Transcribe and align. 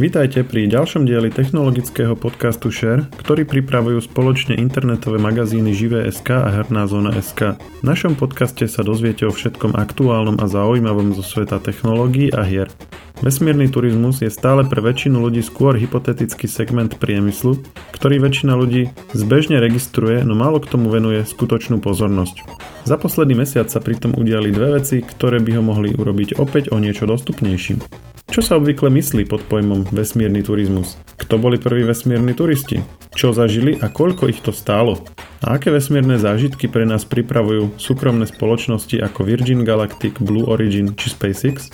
Vítajte 0.00 0.40
pri 0.40 0.72
ďalšom 0.72 1.04
dieli 1.04 1.28
technologického 1.28 2.16
podcastu 2.16 2.72
Share, 2.72 3.04
ktorý 3.20 3.44
pripravujú 3.44 4.00
spoločne 4.08 4.56
internetové 4.56 5.20
magazíny 5.20 5.76
Živé.sk 5.76 6.32
a 6.32 6.48
Herná 6.48 6.88
zóna.sk. 6.88 7.60
V 7.60 7.84
našom 7.84 8.16
podcaste 8.16 8.64
sa 8.72 8.80
dozviete 8.80 9.28
o 9.28 9.32
všetkom 9.36 9.76
aktuálnom 9.76 10.40
a 10.40 10.48
zaujímavom 10.48 11.12
zo 11.12 11.20
sveta 11.20 11.60
technológií 11.60 12.32
a 12.32 12.40
hier. 12.40 12.72
Vesmírny 13.20 13.68
turizmus 13.68 14.24
je 14.24 14.32
stále 14.32 14.64
pre 14.64 14.80
väčšinu 14.80 15.28
ľudí 15.28 15.44
skôr 15.44 15.76
hypotetický 15.76 16.48
segment 16.48 16.96
priemyslu, 16.96 17.60
ktorý 17.92 18.16
väčšina 18.16 18.56
ľudí 18.56 18.88
zbežne 19.12 19.60
registruje, 19.60 20.24
no 20.24 20.32
málo 20.32 20.56
k 20.64 20.72
tomu 20.72 20.88
venuje 20.88 21.20
skutočnú 21.20 21.84
pozornosť. 21.84 22.40
Za 22.88 22.96
posledný 22.96 23.44
mesiac 23.44 23.68
sa 23.68 23.78
pritom 23.78 24.16
udiali 24.16 24.56
dve 24.56 24.80
veci, 24.80 25.04
ktoré 25.04 25.36
by 25.36 25.60
ho 25.60 25.62
mohli 25.62 25.92
urobiť 25.92 26.40
opäť 26.40 26.72
o 26.72 26.80
niečo 26.80 27.04
dostupnejším. 27.04 28.11
Čo 28.32 28.40
sa 28.40 28.56
obvykle 28.56 28.88
myslí 28.88 29.28
pod 29.28 29.44
pojmom 29.44 29.92
vesmírny 29.92 30.40
turizmus? 30.40 30.96
Kto 31.20 31.36
boli 31.36 31.60
prví 31.60 31.84
vesmírni 31.84 32.32
turisti? 32.32 32.80
Čo 33.12 33.36
zažili 33.36 33.76
a 33.76 33.92
koľko 33.92 34.24
ich 34.32 34.40
to 34.40 34.56
stálo? 34.56 35.04
A 35.44 35.60
aké 35.60 35.68
vesmírne 35.68 36.16
zážitky 36.16 36.64
pre 36.64 36.88
nás 36.88 37.04
pripravujú 37.04 37.76
súkromné 37.76 38.24
spoločnosti 38.24 38.96
ako 39.04 39.28
Virgin 39.28 39.68
Galactic, 39.68 40.16
Blue 40.16 40.48
Origin 40.48 40.96
či 40.96 41.12
SpaceX? 41.12 41.68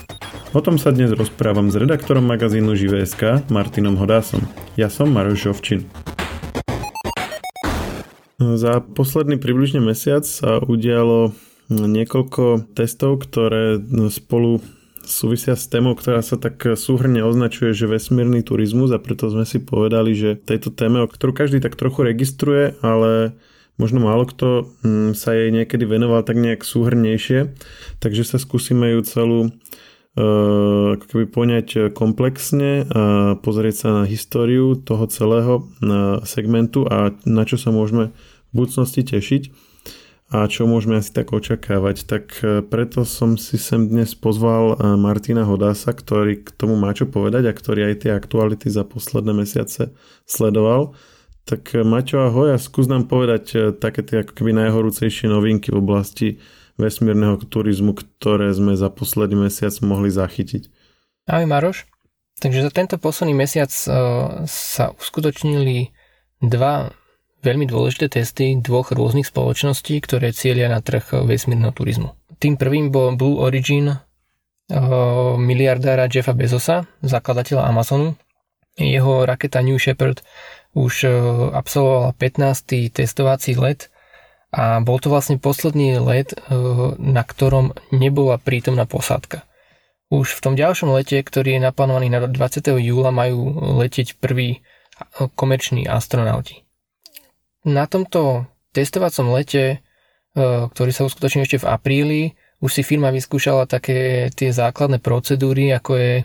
O 0.50 0.58
tom 0.58 0.82
sa 0.82 0.90
dnes 0.90 1.14
rozprávam 1.14 1.70
s 1.70 1.78
redaktorom 1.78 2.26
magazínu 2.26 2.74
Živé.sk 2.74 3.46
Martinom 3.54 3.94
Hodásom. 3.94 4.42
Ja 4.74 4.90
som 4.90 5.14
Maroš 5.14 5.46
Žovčin. 5.46 5.86
Za 8.42 8.82
posledný 8.82 9.38
približne 9.38 9.78
mesiac 9.78 10.26
sa 10.26 10.58
udialo 10.58 11.38
niekoľko 11.70 12.74
testov, 12.74 13.22
ktoré 13.22 13.78
spolu 14.10 14.58
súvisia 15.08 15.56
s 15.56 15.66
témou, 15.66 15.96
ktorá 15.96 16.20
sa 16.20 16.36
tak 16.36 16.60
súhrne 16.76 17.24
označuje, 17.24 17.72
že 17.72 17.88
vesmírny 17.88 18.44
turizmus 18.44 18.92
a 18.92 19.00
preto 19.00 19.32
sme 19.32 19.48
si 19.48 19.58
povedali, 19.58 20.12
že 20.12 20.36
tejto 20.36 20.68
téme, 20.70 21.00
o 21.00 21.08
ktorú 21.08 21.32
každý 21.32 21.64
tak 21.64 21.74
trochu 21.80 22.04
registruje, 22.04 22.76
ale 22.84 23.32
možno 23.80 24.04
málo 24.04 24.28
kto 24.28 24.68
mm, 24.84 25.16
sa 25.16 25.32
jej 25.32 25.48
niekedy 25.48 25.88
venoval 25.88 26.20
tak 26.22 26.36
nejak 26.36 26.60
súhrnejšie, 26.60 27.56
takže 28.04 28.22
sa 28.28 28.36
skúsime 28.36 28.92
ju 28.92 29.00
celú 29.06 29.40
e, 29.48 29.50
ako 30.98 31.04
keby 31.08 31.24
poňať 31.30 31.68
komplexne 31.96 32.84
a 32.90 33.02
pozrieť 33.40 33.74
sa 33.74 33.88
na 34.02 34.04
históriu 34.04 34.76
toho 34.76 35.08
celého 35.08 35.64
segmentu 36.28 36.84
a 36.84 37.16
na 37.24 37.48
čo 37.48 37.56
sa 37.56 37.72
môžeme 37.72 38.12
v 38.50 38.52
budúcnosti 38.52 39.06
tešiť 39.06 39.67
a 40.28 40.44
čo 40.44 40.68
môžeme 40.68 41.00
asi 41.00 41.08
tak 41.08 41.32
očakávať. 41.32 42.04
Tak 42.04 42.24
e, 42.44 42.60
preto 42.60 43.08
som 43.08 43.40
si 43.40 43.56
sem 43.56 43.88
dnes 43.88 44.12
pozval 44.12 44.76
e, 44.76 45.00
Martina 45.00 45.48
Hodasa, 45.48 45.96
ktorý 45.96 46.44
k 46.44 46.52
tomu 46.52 46.76
má 46.76 46.92
čo 46.92 47.08
povedať 47.08 47.48
a 47.48 47.56
ktorý 47.56 47.88
aj 47.92 47.94
tie 48.04 48.12
aktuality 48.12 48.68
za 48.68 48.84
posledné 48.84 49.32
mesiace 49.32 49.96
sledoval. 50.28 50.92
Tak 51.48 51.72
e, 51.72 51.80
Maťo, 51.80 52.28
ahoj 52.28 52.52
a 52.52 52.60
skús 52.60 52.92
nám 52.92 53.08
povedať 53.08 53.72
také 53.80 54.04
tie 54.04 54.20
ako 54.20 54.36
keby 54.36 54.52
najhorúcejšie 54.52 55.32
novinky 55.32 55.72
v 55.72 55.80
oblasti 55.80 56.28
vesmírneho 56.76 57.40
turizmu, 57.40 57.96
ktoré 57.96 58.52
sme 58.52 58.76
za 58.76 58.92
posledný 58.92 59.48
mesiac 59.48 59.72
mohli 59.80 60.12
zachytiť. 60.12 60.68
Ahoj 61.24 61.48
Maroš. 61.48 61.88
Takže 62.38 62.68
za 62.68 62.70
tento 62.70 63.00
posledný 63.00 63.34
mesiac 63.34 63.72
sa 64.46 64.84
uskutočnili 64.94 65.90
dva 66.38 66.94
veľmi 67.42 67.70
dôležité 67.70 68.10
testy 68.10 68.58
dvoch 68.58 68.90
rôznych 68.90 69.26
spoločností, 69.26 70.02
ktoré 70.02 70.34
cieľia 70.34 70.70
na 70.70 70.82
trh 70.82 71.22
vesmírneho 71.22 71.70
turizmu. 71.70 72.14
Tým 72.38 72.54
prvým 72.58 72.90
bol 72.90 73.14
Blue 73.18 73.42
Origin 73.42 73.90
eh, 73.90 73.98
miliardára 75.38 76.10
Jeffa 76.10 76.34
Bezosa, 76.34 76.86
zakladateľa 77.02 77.66
Amazonu. 77.66 78.14
Jeho 78.78 79.26
raketa 79.26 79.58
New 79.62 79.78
Shepard 79.78 80.22
už 80.74 81.06
eh, 81.06 81.12
absolvovala 81.54 82.14
15. 82.14 82.94
testovací 82.94 83.58
let 83.58 83.90
a 84.48 84.80
bol 84.80 84.96
to 84.96 85.12
vlastne 85.12 85.38
posledný 85.38 85.98
let, 86.02 86.34
eh, 86.34 86.42
na 86.98 87.22
ktorom 87.22 87.74
nebola 87.94 88.38
prítomná 88.38 88.86
posádka. 88.86 89.46
Už 90.08 90.40
v 90.40 90.40
tom 90.40 90.54
ďalšom 90.56 90.88
lete, 90.88 91.20
ktorý 91.20 91.60
je 91.60 91.64
naplánovaný 91.68 92.08
na 92.08 92.24
20. 92.24 92.80
júla, 92.80 93.12
majú 93.12 93.60
letieť 93.76 94.16
prví 94.16 94.64
komerční 95.36 95.84
astronauti 95.84 96.67
na 97.64 97.84
tomto 97.90 98.46
testovacom 98.70 99.34
lete, 99.34 99.64
e, 99.72 99.76
ktorý 100.70 100.90
sa 100.94 101.06
uskutočnil 101.08 101.46
ešte 101.46 101.62
v 101.62 101.68
apríli, 101.70 102.22
už 102.58 102.70
si 102.74 102.82
firma 102.82 103.14
vyskúšala 103.14 103.70
také 103.70 104.30
tie 104.34 104.50
základné 104.50 104.98
procedúry, 104.98 105.70
ako 105.74 105.92
je 105.98 106.12
e, 106.20 106.24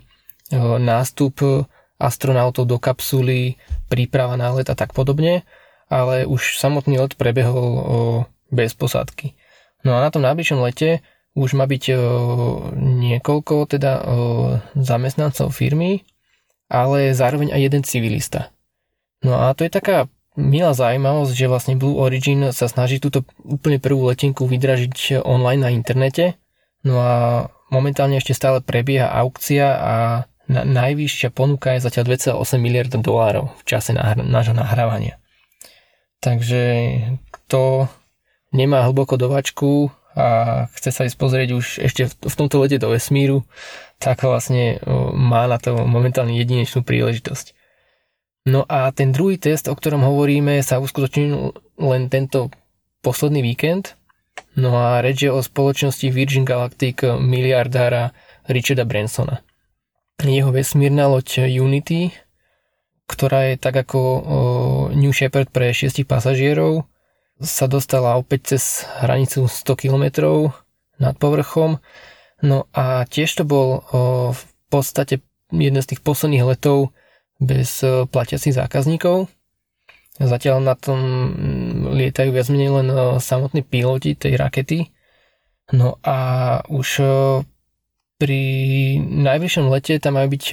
nástup 0.81 1.65
astronautov 2.01 2.67
do 2.67 2.77
kapsuly, 2.81 3.55
príprava 3.87 4.35
na 4.35 4.51
let 4.51 4.67
a 4.67 4.75
tak 4.75 4.91
podobne, 4.91 5.45
ale 5.87 6.25
už 6.25 6.57
samotný 6.57 6.99
let 6.99 7.15
prebehol 7.15 8.25
bez 8.49 8.75
posádky. 8.75 9.37
No 9.87 9.95
a 9.95 10.03
na 10.03 10.09
tom 10.11 10.25
najbližšom 10.25 10.59
lete 10.63 11.05
už 11.33 11.55
má 11.57 11.65
byť 11.65 11.95
niekoľko 12.77 13.55
teda 13.77 14.03
zamestnancov 14.77 15.53
firmy, 15.55 16.03
ale 16.67 17.13
zároveň 17.13 17.53
aj 17.53 17.61
jeden 17.61 17.83
civilista. 17.85 18.49
No 19.23 19.39
a 19.39 19.53
to 19.55 19.63
je 19.63 19.71
taká 19.71 20.11
milá 20.39 20.73
zaujímavosť, 20.73 21.33
že 21.33 21.51
vlastne 21.51 21.75
Blue 21.77 22.01
Origin 22.01 22.49
sa 22.53 22.65
snaží 22.65 22.97
túto 22.97 23.25
úplne 23.45 23.77
prvú 23.77 24.09
letenku 24.09 24.49
vydražiť 24.49 25.21
online 25.21 25.61
na 25.61 25.69
internete. 25.69 26.37
No 26.83 26.99
a 26.99 27.47
momentálne 27.71 28.19
ešte 28.19 28.35
stále 28.35 28.59
prebieha 28.59 29.07
aukcia 29.07 29.65
a 29.71 29.95
na, 30.49 30.61
najvyššia 30.67 31.31
ponuka 31.31 31.77
je 31.77 31.85
zatiaľ 31.87 32.17
2,8 32.17 32.59
miliard 32.59 32.91
dolárov 32.91 33.55
v 33.55 33.63
čase 33.63 33.95
nášho 33.95 34.53
nahrávania. 34.53 35.17
Takže 36.19 36.63
kto 37.31 37.87
nemá 38.51 38.83
hlboko 38.87 39.15
dovačku 39.15 39.91
a 40.13 40.69
chce 40.77 40.89
sa 40.93 41.01
ísť 41.09 41.17
pozrieť 41.17 41.49
už 41.57 41.65
ešte 41.81 42.05
v 42.05 42.35
tomto 42.37 42.61
lete 42.61 42.77
do 42.77 42.93
vesmíru, 42.93 43.43
tak 43.97 44.21
vlastne 44.21 44.77
má 45.15 45.49
na 45.49 45.57
to 45.57 45.73
momentálne 45.73 46.37
jedinečnú 46.37 46.85
príležitosť. 46.85 47.57
No 48.43 48.67
a 48.67 48.91
ten 48.91 49.15
druhý 49.15 49.39
test, 49.39 49.71
o 49.71 49.75
ktorom 49.75 50.03
hovoríme, 50.03 50.59
sa 50.59 50.83
uskutočnil 50.83 51.55
len 51.79 52.11
tento 52.11 52.51
posledný 52.99 53.39
víkend. 53.39 53.95
No 54.59 54.75
a 54.75 54.99
reč 54.99 55.23
je 55.23 55.31
o 55.31 55.39
spoločnosti 55.39 56.11
Virgin 56.11 56.43
Galactic 56.43 56.99
miliardára 57.03 58.11
Richarda 58.51 58.83
Bransona. 58.83 59.45
Jeho 60.19 60.51
vesmírna 60.51 61.07
loď 61.07 61.47
Unity, 61.47 62.11
ktorá 63.07 63.51
je 63.51 63.55
tak 63.59 63.79
ako 63.79 63.99
New 64.91 65.15
Shepard 65.15 65.47
pre 65.47 65.71
6 65.71 66.03
pasažierov, 66.03 66.83
sa 67.39 67.67
dostala 67.67 68.15
opäť 68.19 68.55
cez 68.55 68.87
hranicu 69.03 69.47
100 69.47 69.75
km 69.75 70.05
nad 70.99 71.15
povrchom. 71.15 71.79
No 72.43 72.67
a 72.75 73.07
tiež 73.07 73.39
to 73.39 73.43
bol 73.47 73.87
v 74.35 74.41
podstate 74.67 75.23
jeden 75.51 75.79
z 75.79 75.89
tých 75.95 76.01
posledných 76.03 76.43
letov 76.43 76.91
bez 77.43 77.83
e, 77.83 78.07
platiacich 78.07 78.55
zákazníkov. 78.55 79.27
Zatiaľ 80.17 80.63
na 80.63 80.75
tom 80.77 80.99
mm, 80.99 81.97
lietajú 81.97 82.29
viac 82.31 82.47
menej 82.47 82.71
len 82.71 82.87
e, 82.89 82.97
samotní 83.19 83.61
piloti 83.61 84.15
tej 84.15 84.39
rakety. 84.39 84.79
No 85.75 85.99
a 86.03 86.17
už 86.71 86.87
e, 87.03 87.05
pri 88.17 88.41
najvyššom 89.03 89.67
lete 89.67 89.99
tam 89.99 90.15
majú 90.15 90.31
byť 90.31 90.43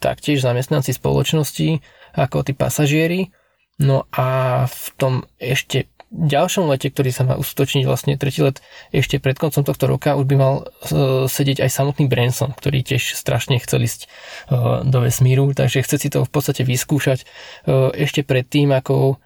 taktiež 0.00 0.40
zamestnanci 0.40 0.96
spoločnosti 0.96 1.84
ako 2.16 2.46
tí 2.46 2.52
pasažieri. 2.56 3.28
No 3.76 4.08
a 4.08 4.64
v 4.64 4.84
tom 4.96 5.14
ešte 5.36 5.92
ďalšom 6.16 6.72
lete, 6.72 6.88
ktorý 6.88 7.12
sa 7.12 7.28
má 7.28 7.36
uskutočniť 7.36 7.84
vlastne 7.84 8.16
tretí 8.16 8.40
let 8.40 8.64
ešte 8.90 9.20
pred 9.20 9.36
koncom 9.36 9.60
tohto 9.60 9.84
roka, 9.84 10.16
už 10.16 10.24
by 10.24 10.36
mal 10.40 10.54
uh, 10.64 11.28
sedieť 11.28 11.60
aj 11.60 11.70
samotný 11.70 12.08
Branson, 12.08 12.56
ktorý 12.56 12.80
tiež 12.80 13.12
strašne 13.12 13.60
chcel 13.60 13.84
ísť 13.84 14.08
uh, 14.48 14.80
do 14.80 15.04
vesmíru, 15.04 15.52
takže 15.52 15.84
chce 15.84 15.96
si 16.00 16.08
to 16.08 16.24
v 16.24 16.30
podstate 16.32 16.64
vyskúšať 16.64 17.28
uh, 17.68 17.92
ešte 17.92 18.24
pred 18.24 18.48
tým, 18.48 18.72
ako 18.72 19.20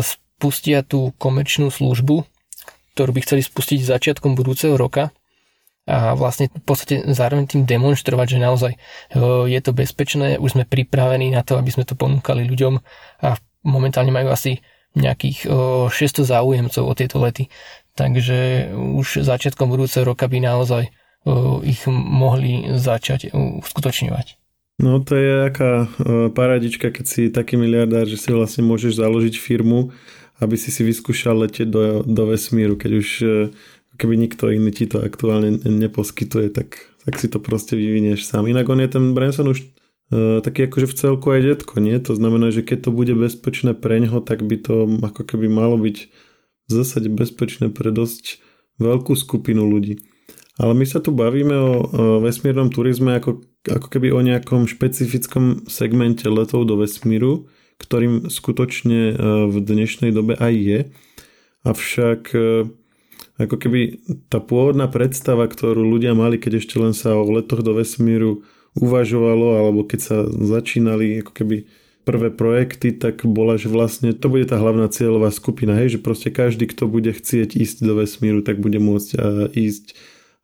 spustia 0.00 0.80
tú 0.80 1.12
komerčnú 1.20 1.68
službu, 1.68 2.24
ktorú 2.96 3.10
by 3.12 3.20
chceli 3.20 3.44
spustiť 3.44 3.84
začiatkom 3.84 4.32
budúceho 4.32 4.80
roka 4.80 5.12
a 5.84 6.16
vlastne 6.16 6.48
v 6.48 6.64
podstate 6.64 7.04
zároveň 7.12 7.52
tým 7.52 7.62
demonstrovať, 7.68 8.38
že 8.38 8.38
naozaj 8.38 8.72
je 9.44 9.60
to 9.60 9.76
bezpečné, 9.76 10.40
už 10.40 10.56
sme 10.56 10.64
pripravení 10.64 11.34
na 11.34 11.44
to, 11.44 11.60
aby 11.60 11.68
sme 11.68 11.84
to 11.84 11.98
ponúkali 11.98 12.48
ľuďom 12.48 12.80
a 13.26 13.36
momentálne 13.66 14.14
majú 14.14 14.32
asi 14.32 14.62
nejakých 14.92 15.48
600 15.48 16.24
záujemcov 16.24 16.82
o 16.84 16.92
tieto 16.96 17.16
lety. 17.20 17.48
Takže 17.92 18.72
už 18.72 19.24
začiatkom 19.24 19.68
budúceho 19.68 20.04
roka 20.04 20.24
by 20.28 20.38
naozaj 20.40 20.88
ich 21.62 21.80
mohli 21.88 22.66
začať 22.76 23.30
uskutočňovať. 23.34 24.40
No 24.82 24.98
to 24.98 25.14
je 25.14 25.32
aká 25.46 25.86
paradička, 26.34 26.90
keď 26.90 27.04
si 27.06 27.22
taký 27.30 27.54
miliardár, 27.60 28.08
že 28.08 28.18
si 28.18 28.34
vlastne 28.34 28.66
môžeš 28.66 28.98
založiť 28.98 29.38
firmu, 29.38 29.94
aby 30.42 30.58
si 30.58 30.74
si 30.74 30.82
vyskúšal 30.82 31.46
letieť 31.46 31.68
do, 31.70 31.82
do 32.02 32.22
vesmíru, 32.34 32.74
keď 32.74 32.90
už 32.98 33.08
e, 33.22 33.26
keby 33.94 34.18
nikto 34.18 34.50
iný 34.50 34.74
ti 34.74 34.90
to 34.90 34.98
aktuálne 34.98 35.62
neposkytuje, 35.62 36.50
tak, 36.50 36.82
tak 37.06 37.14
si 37.14 37.30
to 37.30 37.38
proste 37.38 37.78
vyvinieš 37.78 38.26
sám. 38.26 38.50
Inak 38.50 38.66
on 38.66 38.82
je 38.82 38.90
ten 38.90 39.14
Branson 39.14 39.46
už 39.46 39.62
taký 40.12 40.68
akože 40.68 40.86
v 40.92 40.98
celku 40.98 41.26
aj 41.32 41.40
detko, 41.40 41.80
nie? 41.80 41.96
To 42.04 42.12
znamená, 42.12 42.52
že 42.52 42.60
keď 42.60 42.88
to 42.88 42.90
bude 42.92 43.16
bezpečné 43.16 43.72
pre 43.72 43.96
neho, 43.96 44.20
tak 44.20 44.44
by 44.44 44.60
to 44.60 45.00
ako 45.00 45.24
keby 45.24 45.48
malo 45.48 45.80
byť 45.80 45.96
v 46.68 46.70
zásade 46.70 47.08
bezpečné 47.08 47.72
pre 47.72 47.88
dosť 47.88 48.44
veľkú 48.76 49.16
skupinu 49.16 49.64
ľudí. 49.64 50.04
Ale 50.60 50.76
my 50.76 50.84
sa 50.84 51.00
tu 51.00 51.16
bavíme 51.16 51.56
o, 51.56 51.72
vesmírnom 52.20 52.68
turizme 52.68 53.16
ako, 53.16 53.40
ako 53.64 53.88
keby 53.88 54.12
o 54.12 54.20
nejakom 54.20 54.68
špecifickom 54.68 55.64
segmente 55.64 56.28
letov 56.28 56.68
do 56.68 56.76
vesmíru, 56.76 57.48
ktorým 57.80 58.28
skutočne 58.28 59.00
e, 59.10 59.14
v 59.48 59.56
dnešnej 59.64 60.12
dobe 60.12 60.36
aj 60.36 60.52
je. 60.52 60.78
Avšak 61.64 62.22
e, 62.36 62.68
ako 63.40 63.56
keby 63.56 63.80
tá 64.28 64.44
pôvodná 64.44 64.92
predstava, 64.92 65.48
ktorú 65.48 65.88
ľudia 65.88 66.12
mali, 66.12 66.36
keď 66.36 66.60
ešte 66.60 66.76
len 66.76 66.92
sa 66.92 67.16
o 67.16 67.24
letoch 67.24 67.64
do 67.64 67.72
vesmíru 67.72 68.44
uvažovalo, 68.78 69.60
alebo 69.60 69.84
keď 69.84 70.00
sa 70.00 70.16
začínali 70.28 71.20
ako 71.20 71.32
keby 71.32 71.56
prvé 72.02 72.34
projekty, 72.34 72.90
tak 72.90 73.22
bola, 73.22 73.54
že 73.54 73.70
vlastne 73.70 74.10
to 74.10 74.26
bude 74.26 74.50
tá 74.50 74.58
hlavná 74.58 74.90
cieľová 74.90 75.30
skupina, 75.30 75.78
hej, 75.78 75.98
že 75.98 76.02
proste 76.02 76.34
každý, 76.34 76.66
kto 76.66 76.90
bude 76.90 77.14
chcieť 77.14 77.54
ísť 77.54 77.86
do 77.86 78.02
vesmíru, 78.02 78.42
tak 78.42 78.58
bude 78.58 78.82
môcť 78.82 79.14
ísť. 79.54 79.94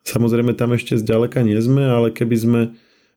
Samozrejme 0.07 0.55
tam 0.55 0.71
ešte 0.71 0.95
zďaleka 0.95 1.43
nie 1.43 1.59
sme, 1.59 1.83
ale 1.83 2.15
keby 2.15 2.35
sme 2.39 2.61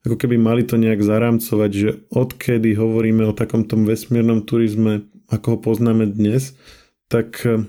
ako 0.02 0.18
keby 0.18 0.34
mali 0.34 0.66
to 0.66 0.74
nejak 0.74 0.98
zarámcovať, 0.98 1.70
že 1.70 1.90
odkedy 2.10 2.74
hovoríme 2.74 3.22
o 3.30 3.36
takom 3.36 3.62
tom 3.62 3.86
vesmírnom 3.86 4.42
turizme, 4.42 5.06
ako 5.30 5.56
ho 5.56 5.58
poznáme 5.62 6.10
dnes, 6.10 6.58
tak 7.06 7.38
eh, 7.46 7.62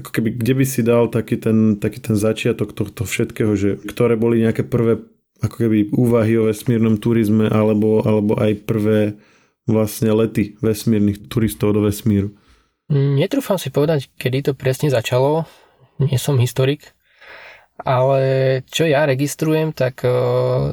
ako 0.00 0.10
keby, 0.12 0.40
kde 0.40 0.52
by 0.56 0.64
si 0.64 0.80
dal 0.80 1.12
taký 1.12 1.36
ten, 1.36 1.76
taký 1.76 2.00
ten 2.00 2.16
začiatok 2.16 2.72
tohto 2.72 3.04
všetkého, 3.04 3.52
že 3.56 3.76
ktoré 3.76 4.16
boli 4.16 4.40
nejaké 4.40 4.64
prvé 4.64 5.04
ako 5.42 5.56
keby 5.56 5.92
úvahy 5.92 6.40
o 6.40 6.48
vesmírnom 6.48 6.96
turizme 6.96 7.48
alebo, 7.50 8.00
alebo 8.04 8.36
aj 8.40 8.52
prvé 8.64 9.16
vlastne 9.66 10.14
lety 10.14 10.56
vesmírnych 10.62 11.26
turistov 11.26 11.74
do 11.74 11.84
vesmíru? 11.84 12.32
Netrúfam 12.88 13.58
si 13.58 13.74
povedať, 13.74 14.06
kedy 14.14 14.50
to 14.50 14.52
presne 14.54 14.88
začalo. 14.94 15.42
Nie 15.98 16.22
som 16.22 16.38
historik, 16.38 16.94
ale 17.82 18.20
čo 18.70 18.86
ja 18.86 19.04
registrujem, 19.04 19.74
tak 19.74 20.06
e, 20.06 20.08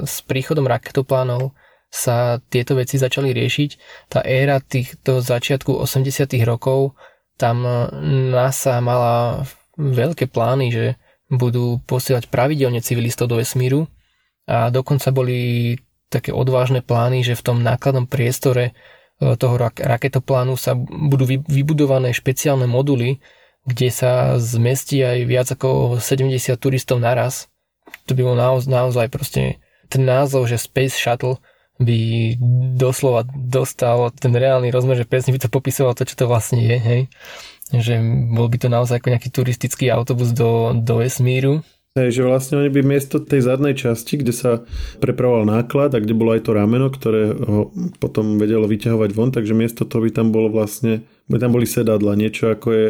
s 0.05 0.21
príchodom 0.21 0.69
raketoplánov 0.69 1.51
sa 1.89 2.37
tieto 2.53 2.77
veci 2.77 3.01
začali 3.01 3.33
riešiť. 3.33 3.69
Tá 4.13 4.21
éra 4.21 4.61
týchto 4.61 5.23
začiatku 5.23 5.73
80 5.73 6.29
rokov, 6.45 6.93
tam 7.39 7.65
e, 7.65 7.71
NASA 8.29 8.77
mala 8.77 9.41
veľké 9.79 10.29
plány, 10.29 10.67
že 10.69 10.85
budú 11.33 11.81
posielať 11.89 12.29
pravidelne 12.29 12.83
civilistov 12.83 13.31
do 13.31 13.41
vesmíru 13.41 13.89
a 14.47 14.69
dokonca 14.69 15.09
boli 15.15 15.75
také 16.11 16.29
odvážne 16.29 16.85
plány, 16.85 17.25
že 17.25 17.33
v 17.33 17.45
tom 17.45 17.57
nákladnom 17.65 18.05
priestore 18.05 18.71
e, 19.17 19.33
toho 19.33 19.55
raketoplánu 19.57 20.53
sa 20.59 20.77
budú 20.77 21.25
vybudované 21.49 22.13
špeciálne 22.13 22.69
moduly, 22.69 23.17
kde 23.65 23.89
sa 23.89 24.35
zmestí 24.37 25.01
aj 25.01 25.17
viac 25.25 25.47
ako 25.49 25.97
70 25.97 26.37
turistov 26.59 26.99
naraz. 26.99 27.47
To 28.05 28.13
by 28.13 28.21
bolo 28.21 28.37
naozaj, 28.37 28.69
naozaj 28.69 29.07
proste 29.09 29.63
ten 29.87 30.03
názov, 30.03 30.51
že 30.51 30.59
Space 30.59 30.93
Shuttle 30.93 31.39
by 31.81 32.37
doslova 32.77 33.25
dostal 33.33 34.13
ten 34.13 34.29
reálny 34.35 34.69
rozmer, 34.69 34.99
že 34.99 35.09
presne 35.09 35.33
by 35.33 35.41
to 35.41 35.49
popisoval 35.49 35.97
to, 35.97 36.05
čo 36.05 36.15
to 36.19 36.25
vlastne 36.29 36.61
je, 36.61 36.77
hej. 36.77 37.01
Že 37.73 37.93
bol 38.37 38.45
by 38.51 38.57
to 38.61 38.69
naozaj 38.69 39.01
ako 39.01 39.09
nejaký 39.09 39.29
turistický 39.33 39.89
autobus 39.89 40.35
do, 40.35 40.77
do 40.77 41.01
vesmíru. 41.01 41.65
Hej, 41.93 42.09
že 42.17 42.21
vlastne 42.25 42.57
oni 42.57 42.73
by 42.73 42.81
miesto 42.81 43.21
tej 43.21 43.45
zadnej 43.45 43.77
časti, 43.77 44.17
kde 44.17 44.33
sa 44.33 44.65
prepravoval 44.97 45.45
náklad 45.45 45.93
a 45.93 46.01
kde 46.01 46.17
bolo 46.17 46.33
aj 46.33 46.49
to 46.49 46.57
rameno, 46.57 46.89
ktoré 46.89 47.37
ho 47.37 47.69
potom 48.01 48.41
vedelo 48.41 48.65
vyťahovať 48.65 49.09
von, 49.13 49.29
takže 49.29 49.53
miesto 49.53 49.85
toho 49.85 50.01
by 50.01 50.09
tam 50.09 50.33
bolo 50.33 50.49
vlastne, 50.49 51.05
by 51.29 51.37
tam 51.37 51.53
boli 51.53 51.69
sedadla, 51.69 52.17
niečo 52.17 52.49
ako 52.49 52.67
je 52.73 52.87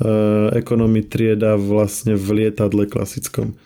Eh, 0.00 0.48
economy 0.56 1.04
trieda 1.04 1.60
vlastne 1.60 2.16
v 2.16 2.40
lietadle 2.40 2.88
klasickom. 2.88 3.60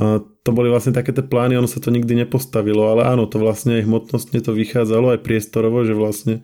A 0.00 0.24
to 0.40 0.50
boli 0.56 0.72
vlastne 0.72 0.96
také 0.96 1.12
tie 1.12 1.20
plány, 1.20 1.60
ono 1.60 1.68
sa 1.68 1.76
to 1.76 1.92
nikdy 1.92 2.24
nepostavilo, 2.24 2.88
ale 2.88 3.04
áno, 3.04 3.28
to 3.28 3.36
vlastne 3.36 3.76
aj 3.76 3.84
hmotnostne 3.84 4.40
to 4.40 4.56
vychádzalo 4.56 5.12
aj 5.12 5.20
priestorovo, 5.20 5.84
že 5.84 5.92
vlastne 5.92 6.40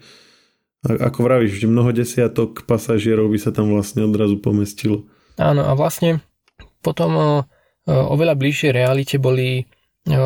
ako 0.85 1.25
vravíš, 1.25 1.57
že 1.57 1.73
mnoho 1.73 1.89
desiatok 1.97 2.69
pasažierov 2.69 3.33
by 3.33 3.41
sa 3.41 3.49
tam 3.49 3.73
vlastne 3.73 4.05
odrazu 4.05 4.37
pomestilo. 4.37 5.09
Áno 5.41 5.65
a 5.65 5.73
vlastne 5.73 6.21
potom 6.85 7.11
eh, 7.17 7.29
oveľa 7.91 8.35
bližšie 8.39 8.71
realite 8.71 9.19
boli 9.19 9.63
eh, 9.63 10.17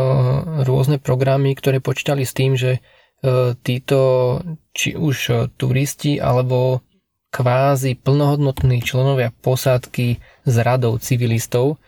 rôzne 0.62 1.00
programy, 1.00 1.56
ktoré 1.56 1.80
počítali 1.80 2.28
s 2.28 2.36
tým, 2.36 2.54
že 2.54 2.78
o, 3.24 3.56
títo 3.56 4.00
či 4.76 4.92
už 4.92 5.48
turisti 5.56 6.20
alebo 6.20 6.84
kvázi 7.32 7.96
plnohodnotní 7.96 8.84
členovia 8.84 9.32
posádky 9.32 10.20
s 10.44 10.54
radou 10.60 11.00
civilistov, 11.00 11.82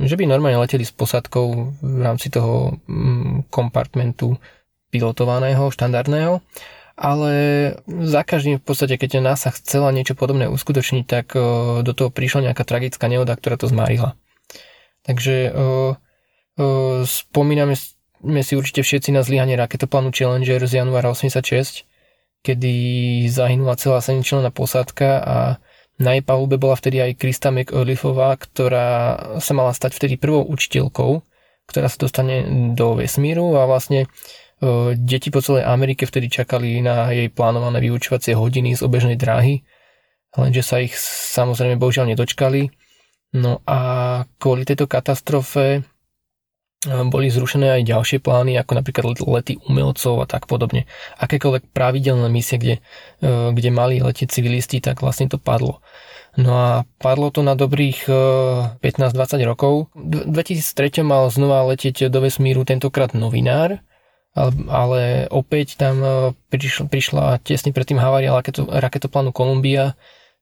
že 0.00 0.14
by 0.18 0.24
normálne 0.26 0.58
leteli 0.58 0.82
s 0.82 0.90
posádkou 0.90 1.46
v 1.78 2.00
rámci 2.02 2.32
toho 2.34 2.74
mm, 2.88 3.52
kompartmentu 3.52 4.40
pilotovaného, 4.90 5.70
štandardného, 5.70 6.42
ale 6.98 7.32
za 7.86 8.26
každým 8.26 8.58
v 8.58 8.64
podstate, 8.64 8.98
keď 8.98 9.22
NASA 9.22 9.54
chcela 9.54 9.94
niečo 9.94 10.18
podobné 10.18 10.50
uskutočniť, 10.50 11.04
tak 11.06 11.36
do 11.86 11.92
toho 11.94 12.10
prišla 12.10 12.50
nejaká 12.50 12.64
tragická 12.66 13.06
nehoda, 13.06 13.38
ktorá 13.38 13.54
to 13.54 13.70
zmárila. 13.70 14.18
Takže 15.10 15.50
spomíname 17.02 17.74
si 18.46 18.52
určite 18.54 18.86
všetci 18.86 19.10
na 19.10 19.26
zlyhanie 19.26 19.58
raketoplánu 19.58 20.14
Challenger 20.14 20.62
z 20.70 20.78
januára 20.78 21.10
86, 21.10 21.82
kedy 22.46 22.72
zahynula 23.26 23.74
celá 23.74 23.98
sedemčlenná 23.98 24.54
posádka 24.54 25.08
a 25.18 25.36
na 26.00 26.16
jej 26.16 26.24
palube 26.24 26.56
bola 26.56 26.80
vtedy 26.80 26.96
aj 27.02 27.20
Krista 27.20 27.52
McAuliffová, 27.52 28.32
ktorá 28.40 28.88
sa 29.36 29.52
mala 29.52 29.76
stať 29.76 30.00
vtedy 30.00 30.16
prvou 30.16 30.48
učiteľkou, 30.48 31.20
ktorá 31.68 31.86
sa 31.92 31.98
dostane 32.00 32.72
do 32.72 32.96
vesmíru 32.96 33.52
a 33.60 33.68
vlastne 33.68 34.08
e, 34.08 34.96
deti 34.96 35.28
po 35.28 35.44
celej 35.44 35.68
Amerike 35.68 36.08
vtedy 36.08 36.32
čakali 36.32 36.80
na 36.80 37.12
jej 37.12 37.28
plánované 37.28 37.84
vyučovacie 37.84 38.32
hodiny 38.32 38.72
z 38.72 38.80
obežnej 38.80 39.20
dráhy, 39.20 39.60
lenže 40.40 40.64
sa 40.64 40.80
ich 40.80 40.96
samozrejme 41.36 41.76
bohužiaľ 41.76 42.16
nedočkali. 42.16 42.72
No 43.30 43.62
a 43.62 43.78
kvôli 44.42 44.66
tejto 44.66 44.90
katastrofe 44.90 45.86
boli 46.88 47.28
zrušené 47.28 47.76
aj 47.76 47.92
ďalšie 47.92 48.18
plány, 48.24 48.56
ako 48.56 48.72
napríklad 48.72 49.20
lety 49.20 49.60
umelcov 49.68 50.24
a 50.24 50.26
tak 50.26 50.48
podobne. 50.48 50.88
Akékoľvek 51.20 51.76
pravidelné 51.76 52.32
misie, 52.32 52.56
kde, 52.56 52.80
e, 53.20 53.52
kde 53.52 53.68
mali 53.68 54.00
letieť 54.00 54.32
civilisti, 54.32 54.80
tak 54.80 55.04
vlastne 55.04 55.28
to 55.28 55.36
padlo. 55.36 55.84
No 56.40 56.56
a 56.56 56.70
padlo 56.96 57.28
to 57.28 57.44
na 57.44 57.52
dobrých 57.52 58.08
15-20 58.80 59.12
e, 59.12 59.44
rokov. 59.44 59.92
V 59.92 60.24
2003 60.32 61.04
mal 61.04 61.28
znova 61.28 61.68
letieť 61.68 62.08
do 62.08 62.24
vesmíru 62.24 62.64
tentokrát 62.64 63.12
novinár, 63.12 63.84
ale, 64.70 65.28
opäť 65.28 65.76
tam 65.76 66.00
prišla, 66.48 66.86
prišla 66.88 67.24
tesne 67.44 67.74
predtým 67.76 68.00
havária 68.00 68.32
raketo, 68.32 68.62
raketoplánu 68.64 69.34
Columbia, 69.36 69.98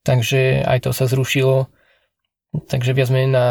takže 0.06 0.62
aj 0.62 0.86
to 0.86 0.90
sa 0.94 1.10
zrušilo. 1.10 1.66
Takže 2.52 2.96
viac 2.96 3.08
menej 3.12 3.30
na 3.32 3.46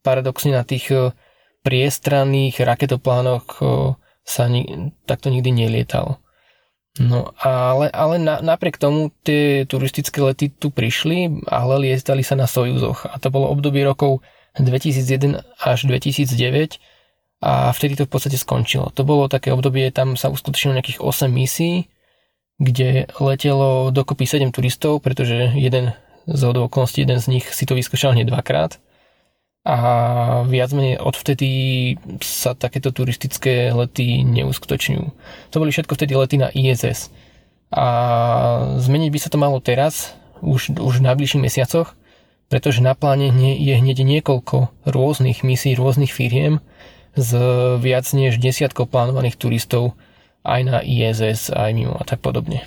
paradoxne 0.00 0.56
na 0.56 0.64
tých 0.64 0.88
priestranných 1.60 2.56
raketoplánoch 2.56 3.60
sa 4.24 4.44
ni- 4.48 4.94
takto 5.04 5.28
nikdy 5.28 5.52
nelietalo. 5.52 6.16
No 6.98 7.30
ale, 7.38 7.86
ale 7.94 8.18
na, 8.18 8.42
napriek 8.42 8.74
tomu 8.74 9.14
tie 9.22 9.62
turistické 9.62 10.18
lety 10.18 10.50
tu 10.50 10.74
prišli, 10.74 11.46
ale 11.46 11.78
lietali 11.78 12.26
sa 12.26 12.34
na 12.34 12.50
Sojuzoch. 12.50 13.06
A 13.06 13.14
to 13.22 13.30
bolo 13.30 13.46
obdobie 13.46 13.86
rokov 13.86 14.26
2001 14.58 15.38
až 15.62 15.86
2009 15.86 16.82
a 17.40 17.70
vtedy 17.70 17.94
to 17.94 18.04
v 18.04 18.12
podstate 18.12 18.36
skončilo. 18.36 18.90
To 18.92 19.06
bolo 19.06 19.30
také 19.30 19.54
obdobie, 19.54 19.88
tam 19.94 20.18
sa 20.18 20.28
uskutočnilo 20.34 20.76
nejakých 20.76 21.00
8 21.00 21.30
misií, 21.30 21.86
kde 22.58 23.06
letelo 23.22 23.94
dokopy 23.94 24.26
7 24.26 24.50
turistov, 24.50 25.00
pretože 25.00 25.54
jeden 25.54 25.94
z 26.26 26.42
okolností, 26.44 27.04
jeden 27.04 27.20
z 27.20 27.26
nich 27.28 27.46
si 27.54 27.64
to 27.64 27.78
vyskúšal 27.78 28.12
hneď 28.12 28.32
dvakrát 28.32 28.76
a 29.60 29.76
viac 30.48 30.72
menej 30.72 30.96
odvtedy 30.96 31.48
sa 32.24 32.56
takéto 32.56 32.96
turistické 32.96 33.68
lety 33.76 34.24
neuskutočňujú. 34.24 35.04
To 35.52 35.56
boli 35.60 35.68
všetko 35.68 35.92
vtedy 36.00 36.16
lety 36.16 36.36
na 36.40 36.48
ISS. 36.48 37.12
A 37.68 37.86
zmeniť 38.80 39.10
by 39.12 39.18
sa 39.20 39.28
to 39.28 39.36
malo 39.36 39.60
teraz, 39.60 40.16
už, 40.40 40.80
už 40.80 41.04
v 41.04 41.06
najbližších 41.12 41.44
mesiacoch, 41.44 41.92
pretože 42.48 42.80
na 42.80 42.96
pláne 42.96 43.30
je 43.36 43.74
hneď 43.76 44.00
niekoľko 44.02 44.72
rôznych 44.88 45.44
misií, 45.44 45.76
rôznych 45.76 46.10
firiem 46.10 46.64
s 47.14 47.30
viac 47.78 48.08
než 48.16 48.40
desiatkou 48.40 48.88
plánovaných 48.88 49.36
turistov 49.36 49.92
aj 50.40 50.60
na 50.64 50.78
ISS, 50.80 51.52
aj 51.52 51.70
mimo 51.76 51.94
a 52.00 52.02
tak 52.08 52.24
podobne. 52.24 52.64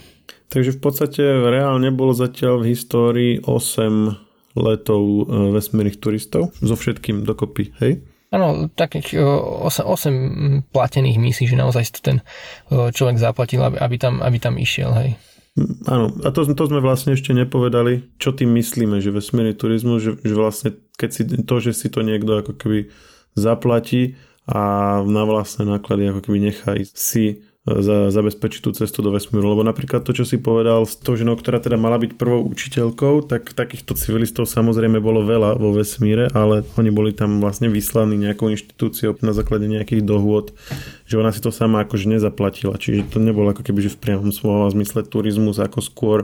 Takže 0.54 0.78
v 0.78 0.80
podstate 0.86 1.22
reálne 1.26 1.90
bolo 1.90 2.14
zatiaľ 2.14 2.62
v 2.62 2.78
histórii 2.78 3.34
8 3.42 4.54
letov 4.54 5.02
e, 5.02 5.22
vesmírnych 5.50 5.98
turistov, 5.98 6.54
so 6.62 6.78
všetkým 6.78 7.26
dokopy, 7.26 7.74
hej? 7.82 8.06
Áno, 8.30 8.70
takých 8.70 9.18
8, 9.18 10.70
8 10.70 10.70
platených 10.70 11.18
misí, 11.18 11.50
že 11.50 11.58
naozaj 11.58 12.02
ten 12.02 12.22
človek 12.70 13.18
zaplatil, 13.18 13.62
aby, 13.62 13.78
aby, 13.78 13.96
tam, 13.98 14.22
aby 14.22 14.38
tam 14.38 14.58
išiel, 14.58 14.94
hej. 14.94 15.18
Áno, 15.86 16.10
a 16.26 16.34
to, 16.34 16.50
to 16.50 16.66
sme 16.66 16.82
vlastne 16.82 17.14
ešte 17.14 17.30
nepovedali, 17.30 18.18
čo 18.18 18.34
tým 18.34 18.58
myslíme, 18.58 18.98
že 18.98 19.14
vesmírny 19.14 19.54
turizmus, 19.54 20.02
že, 20.02 20.12
že 20.26 20.34
vlastne 20.34 20.70
keď 20.98 21.10
si 21.14 21.22
to, 21.46 21.56
že 21.62 21.72
si 21.78 21.88
to 21.94 22.02
niekto 22.02 22.42
ako 22.42 22.58
keby 22.58 22.90
zaplatí 23.38 24.18
a 24.50 24.62
na 25.06 25.24
vlastné 25.30 25.70
náklady 25.70 26.10
ako 26.10 26.22
keby 26.26 26.38
nechá 26.50 26.74
si 26.98 27.46
za, 27.64 28.12
zabezpečiť 28.12 28.60
tú 28.60 28.76
cestu 28.76 29.00
do 29.00 29.16
vesmíru. 29.16 29.56
Lebo 29.56 29.64
napríklad 29.64 30.04
to, 30.04 30.12
čo 30.12 30.28
si 30.28 30.36
povedal 30.36 30.84
s 30.84 31.00
tou 31.00 31.16
ženou, 31.16 31.40
ktorá 31.40 31.64
teda 31.64 31.80
mala 31.80 31.96
byť 31.96 32.20
prvou 32.20 32.44
učiteľkou, 32.52 33.24
tak 33.32 33.56
takýchto 33.56 33.96
civilistov 33.96 34.52
samozrejme 34.52 35.00
bolo 35.00 35.24
veľa 35.24 35.56
vo 35.56 35.72
vesmíre, 35.72 36.28
ale 36.36 36.68
oni 36.76 36.92
boli 36.92 37.16
tam 37.16 37.40
vlastne 37.40 37.72
vyslaní 37.72 38.20
nejakou 38.20 38.52
inštitúciou 38.52 39.16
na 39.24 39.32
základe 39.32 39.72
nejakých 39.72 40.04
dohôd, 40.04 40.52
že 41.08 41.16
ona 41.16 41.32
si 41.32 41.40
to 41.40 41.56
sama 41.56 41.88
akože 41.88 42.12
nezaplatila. 42.12 42.76
Čiže 42.76 43.16
to 43.16 43.24
nebolo 43.24 43.56
ako 43.56 43.64
keby, 43.64 43.88
že 43.88 43.96
v 43.96 44.02
priamom 44.12 44.36
slova 44.36 44.68
zmysle 44.76 45.08
turizmus 45.08 45.56
ako 45.64 45.80
skôr 45.80 46.20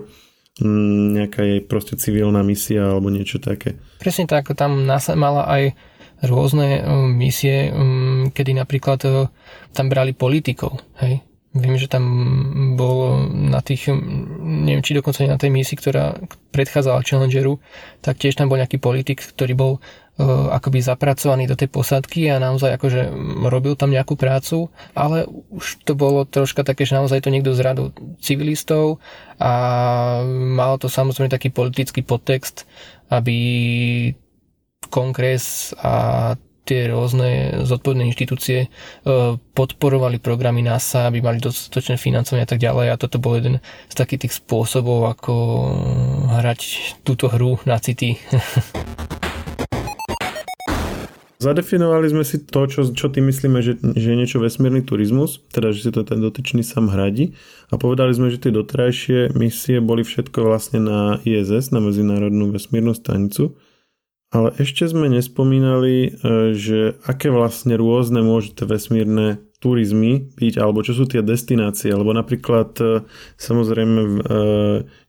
mm, 0.60 1.24
nejaká 1.24 1.42
jej 1.48 1.60
proste 1.64 1.96
civilná 1.96 2.44
misia 2.44 2.84
alebo 2.84 3.08
niečo 3.08 3.40
také. 3.40 3.80
Presne 4.04 4.28
tak, 4.28 4.52
tam 4.60 4.84
mala 5.16 5.48
aj 5.48 5.64
rôzne 6.20 6.84
um, 6.84 7.16
misie, 7.16 7.72
um, 7.72 8.28
kedy 8.36 8.52
napríklad 8.52 9.00
uh, 9.08 9.32
tam 9.72 9.88
brali 9.88 10.12
politikov, 10.12 10.84
hej, 11.00 11.24
Viem, 11.50 11.82
že 11.82 11.90
tam 11.90 12.06
bol 12.78 13.26
na 13.34 13.66
tých, 13.66 13.90
neviem, 13.90 14.86
či 14.86 14.94
dokonca 14.94 15.26
na 15.26 15.42
tej 15.42 15.50
misii, 15.50 15.82
ktorá 15.82 16.22
predchádzala 16.54 17.02
Challengeru, 17.02 17.58
tak 18.06 18.22
tiež 18.22 18.38
tam 18.38 18.54
bol 18.54 18.62
nejaký 18.62 18.78
politik, 18.78 19.26
ktorý 19.26 19.58
bol 19.58 19.74
uh, 19.82 20.54
akoby 20.54 20.78
zapracovaný 20.78 21.50
do 21.50 21.58
tej 21.58 21.74
posádky 21.74 22.30
a 22.30 22.38
naozaj 22.38 22.78
akože 22.78 23.02
robil 23.50 23.74
tam 23.74 23.90
nejakú 23.90 24.14
prácu, 24.14 24.70
ale 24.94 25.26
už 25.50 25.82
to 25.90 25.98
bolo 25.98 26.22
troška 26.22 26.62
také, 26.62 26.86
že 26.86 26.94
naozaj 26.94 27.26
to 27.26 27.34
niekto 27.34 27.58
z 27.58 27.66
radu 27.66 27.98
civilistov 28.22 29.02
a 29.42 29.52
malo 30.30 30.78
to 30.78 30.86
samozrejme 30.86 31.34
taký 31.34 31.50
politický 31.50 32.06
podtext, 32.06 32.70
aby 33.10 34.14
kongres 34.94 35.74
a 35.82 36.38
tie 36.70 36.86
rôzne 36.94 37.66
zodpovedné 37.66 38.06
inštitúcie 38.14 38.60
e, 38.66 38.68
podporovali 39.58 40.22
programy 40.22 40.62
NASA, 40.62 41.10
aby 41.10 41.26
mali 41.26 41.42
dostatočné 41.42 41.98
financovanie 41.98 42.46
a 42.46 42.50
tak 42.54 42.62
ďalej. 42.62 42.94
A 42.94 43.02
toto 43.02 43.18
bol 43.18 43.42
jeden 43.42 43.58
z 43.90 43.96
takých 43.98 44.30
tých 44.30 44.38
spôsobov, 44.38 45.10
ako 45.10 45.34
hrať 46.38 46.62
túto 47.02 47.26
hru 47.34 47.58
na 47.66 47.82
city. 47.82 48.22
Zadefinovali 51.40 52.12
sme 52.12 52.28
si 52.28 52.44
to, 52.44 52.68
čo, 52.68 52.92
čo 52.92 53.08
tým 53.08 53.32
myslíme, 53.32 53.64
že, 53.64 53.80
že 53.80 54.12
je 54.12 54.20
niečo 54.20 54.44
vesmírny 54.44 54.84
turizmus, 54.84 55.40
teda 55.56 55.72
že 55.72 55.88
si 55.88 55.92
to 55.96 56.04
ten 56.04 56.20
dotyčný 56.20 56.68
sám 56.68 56.92
hradí. 56.92 57.32
A 57.72 57.80
povedali 57.80 58.12
sme, 58.12 58.28
že 58.28 58.44
tie 58.44 58.52
doterajšie 58.52 59.32
misie 59.40 59.80
boli 59.80 60.04
všetko 60.04 60.36
vlastne 60.44 60.84
na 60.84 61.00
ISS, 61.24 61.72
na 61.72 61.80
Medzinárodnú 61.80 62.52
vesmírnu 62.52 62.92
stanicu 62.92 63.56
ale 64.30 64.54
ešte 64.62 64.86
sme 64.86 65.10
nespomínali, 65.10 65.96
e, 66.06 66.10
že 66.54 67.02
aké 67.02 67.34
vlastne 67.34 67.74
rôzne 67.74 68.22
môžete 68.22 68.62
vesmírne 68.70 69.42
turizmy 69.58 70.30
byť, 70.38 70.54
alebo 70.62 70.86
čo 70.86 70.94
sú 70.94 71.10
tie 71.10 71.26
destinácie, 71.26 71.90
alebo 71.90 72.14
napríklad 72.14 72.78
e, 72.78 72.86
samozrejme 73.42 74.00
e, 74.00 74.12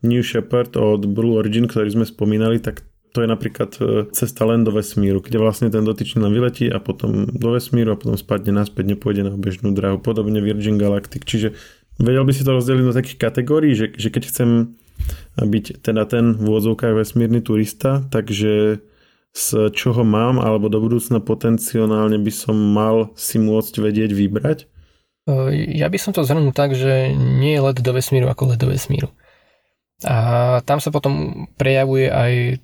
New 0.09 0.25
Shepard 0.25 0.73
od 0.81 1.05
Blue 1.05 1.37
Origin, 1.37 1.69
ktorý 1.69 1.93
sme 1.93 2.09
spomínali, 2.09 2.65
tak 2.65 2.81
to 3.11 3.27
je 3.27 3.29
napríklad 3.29 3.75
cesta 4.15 4.47
len 4.47 4.62
do 4.62 4.71
vesmíru, 4.71 5.19
kde 5.19 5.43
vlastne 5.43 5.67
ten 5.67 5.83
dotyčný 5.83 6.23
len 6.23 6.31
vyletí 6.31 6.71
a 6.71 6.79
potom 6.79 7.27
do 7.27 7.59
vesmíru 7.59 7.91
a 7.91 7.99
potom 7.99 8.15
spadne 8.15 8.55
naspäť, 8.55 8.95
nepôjde 8.95 9.27
na 9.27 9.35
obežnú 9.35 9.75
dráhu. 9.75 9.99
Podobne 9.99 10.39
Virgin 10.39 10.79
Galactic. 10.79 11.27
Čiže 11.27 11.59
vedel 11.99 12.23
by 12.23 12.31
si 12.31 12.47
to 12.47 12.55
rozdeliť 12.55 12.85
do 12.87 12.95
takých 12.95 13.19
kategórií, 13.19 13.75
že, 13.75 13.91
že 13.99 14.15
keď 14.15 14.23
chcem 14.31 14.79
byť 15.43 15.83
teda 15.83 16.07
ten 16.07 16.39
v 16.39 16.45
úvodzovkách 16.55 16.95
vesmírny 16.95 17.43
turista, 17.43 18.07
takže 18.15 18.79
z 19.31 19.71
čoho 19.71 20.03
mám 20.03 20.43
alebo 20.43 20.67
do 20.67 20.83
budúcna 20.83 21.23
potenciálne 21.23 22.19
by 22.19 22.33
som 22.35 22.57
mal 22.57 23.15
si 23.15 23.39
môcť 23.39 23.75
vedieť 23.79 24.11
vybrať? 24.11 24.67
Ja 25.71 25.87
by 25.87 25.99
som 26.01 26.11
to 26.11 26.27
zhrnul 26.27 26.51
tak, 26.51 26.75
že 26.75 27.15
nie 27.15 27.55
je 27.55 27.63
let 27.63 27.79
do 27.79 27.93
vesmíru 27.95 28.27
ako 28.27 28.55
let 28.55 28.59
do 28.59 28.67
vesmíru. 28.75 29.15
A 30.03 30.59
tam 30.67 30.83
sa 30.83 30.91
potom 30.91 31.47
prejavuje 31.55 32.11
aj 32.11 32.59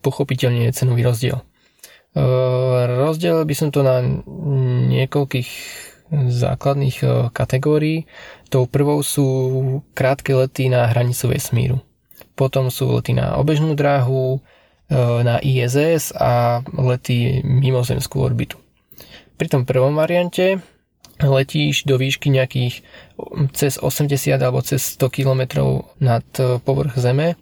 pochopiteľne 0.00 0.72
cenový 0.72 1.04
rozdiel. 1.04 1.44
Rozdiel 2.16 3.44
by 3.44 3.54
som 3.56 3.68
to 3.68 3.84
na 3.84 4.00
niekoľkých 4.88 5.50
základných 6.12 6.96
kategórií. 7.36 8.08
Tou 8.48 8.64
prvou 8.64 9.04
sú 9.04 9.26
krátke 9.92 10.32
lety 10.32 10.72
na 10.72 10.88
hranicu 10.88 11.28
vesmíru. 11.28 11.84
Potom 12.32 12.72
sú 12.72 12.88
lety 12.96 13.12
na 13.12 13.36
obežnú 13.36 13.76
dráhu, 13.76 14.40
E, 14.40 14.61
na 14.92 15.40
ISS 15.40 16.12
a 16.12 16.60
letí 16.76 17.40
mimozemskú 17.40 18.20
orbitu. 18.20 18.60
Pri 19.40 19.48
tom 19.48 19.64
prvom 19.64 19.96
variante 19.96 20.60
letíš 21.18 21.88
do 21.88 21.96
výšky 21.96 22.28
nejakých 22.28 22.82
cez 23.54 23.78
80 23.78 24.36
alebo 24.36 24.60
cez 24.60 24.98
100 24.98 25.08
km 25.08 25.42
nad 26.02 26.26
e, 26.38 26.58
povrch 26.58 26.98
Zeme, 26.98 27.38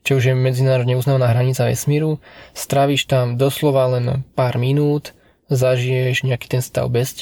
čo 0.00 0.16
už 0.16 0.32
je 0.32 0.34
medzinárodne 0.34 0.96
uznávaná 0.96 1.28
hranica 1.28 1.68
vesmíru, 1.68 2.18
stráviš 2.56 3.04
tam 3.04 3.36
doslova 3.36 3.84
len 3.92 4.24
pár 4.32 4.56
minút, 4.56 5.12
zažiješ 5.52 6.24
nejaký 6.24 6.46
ten 6.48 6.62
stav 6.64 6.88
bez 6.88 7.12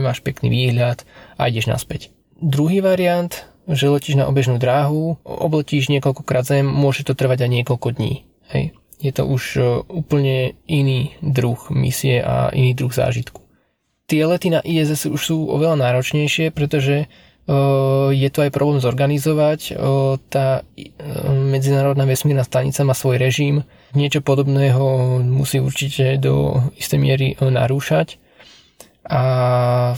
máš 0.00 0.24
pekný 0.24 0.48
výhľad 0.48 1.04
a 1.36 1.50
ideš 1.50 1.68
naspäť. 1.68 2.08
Druhý 2.40 2.80
variant, 2.80 3.30
že 3.68 3.90
letíš 3.90 4.16
na 4.16 4.30
obežnú 4.30 4.56
dráhu, 4.56 5.20
obletíš 5.24 5.92
niekoľkokrát 5.92 6.46
zem, 6.48 6.64
môže 6.64 7.04
to 7.04 7.12
trvať 7.12 7.44
aj 7.44 7.50
niekoľko 7.50 7.88
dní. 7.98 8.24
Hej 8.48 8.72
je 9.04 9.12
to 9.12 9.28
už 9.28 9.42
e, 9.56 9.62
úplne 9.92 10.56
iný 10.64 11.12
druh 11.20 11.60
misie 11.68 12.24
a 12.24 12.48
iný 12.56 12.72
druh 12.72 12.88
zážitku. 12.88 13.44
Tie 14.08 14.24
lety 14.24 14.48
na 14.48 14.64
ISS 14.64 15.04
už 15.04 15.20
sú 15.20 15.36
oveľa 15.52 15.76
náročnejšie, 15.76 16.48
pretože 16.56 17.04
e, 17.04 17.06
je 18.16 18.28
to 18.32 18.48
aj 18.48 18.50
problém 18.56 18.80
zorganizovať. 18.80 19.60
E, 19.68 19.72
tá 20.32 20.64
medzinárodná 21.28 22.08
vesmírna 22.08 22.48
stanica 22.48 22.80
má 22.80 22.96
svoj 22.96 23.20
režim. 23.20 23.68
Niečo 23.92 24.24
podobného 24.24 25.20
musí 25.20 25.60
určite 25.60 26.16
do 26.16 26.64
istej 26.80 26.96
miery 26.98 27.28
narúšať. 27.36 28.16
A 29.04 29.22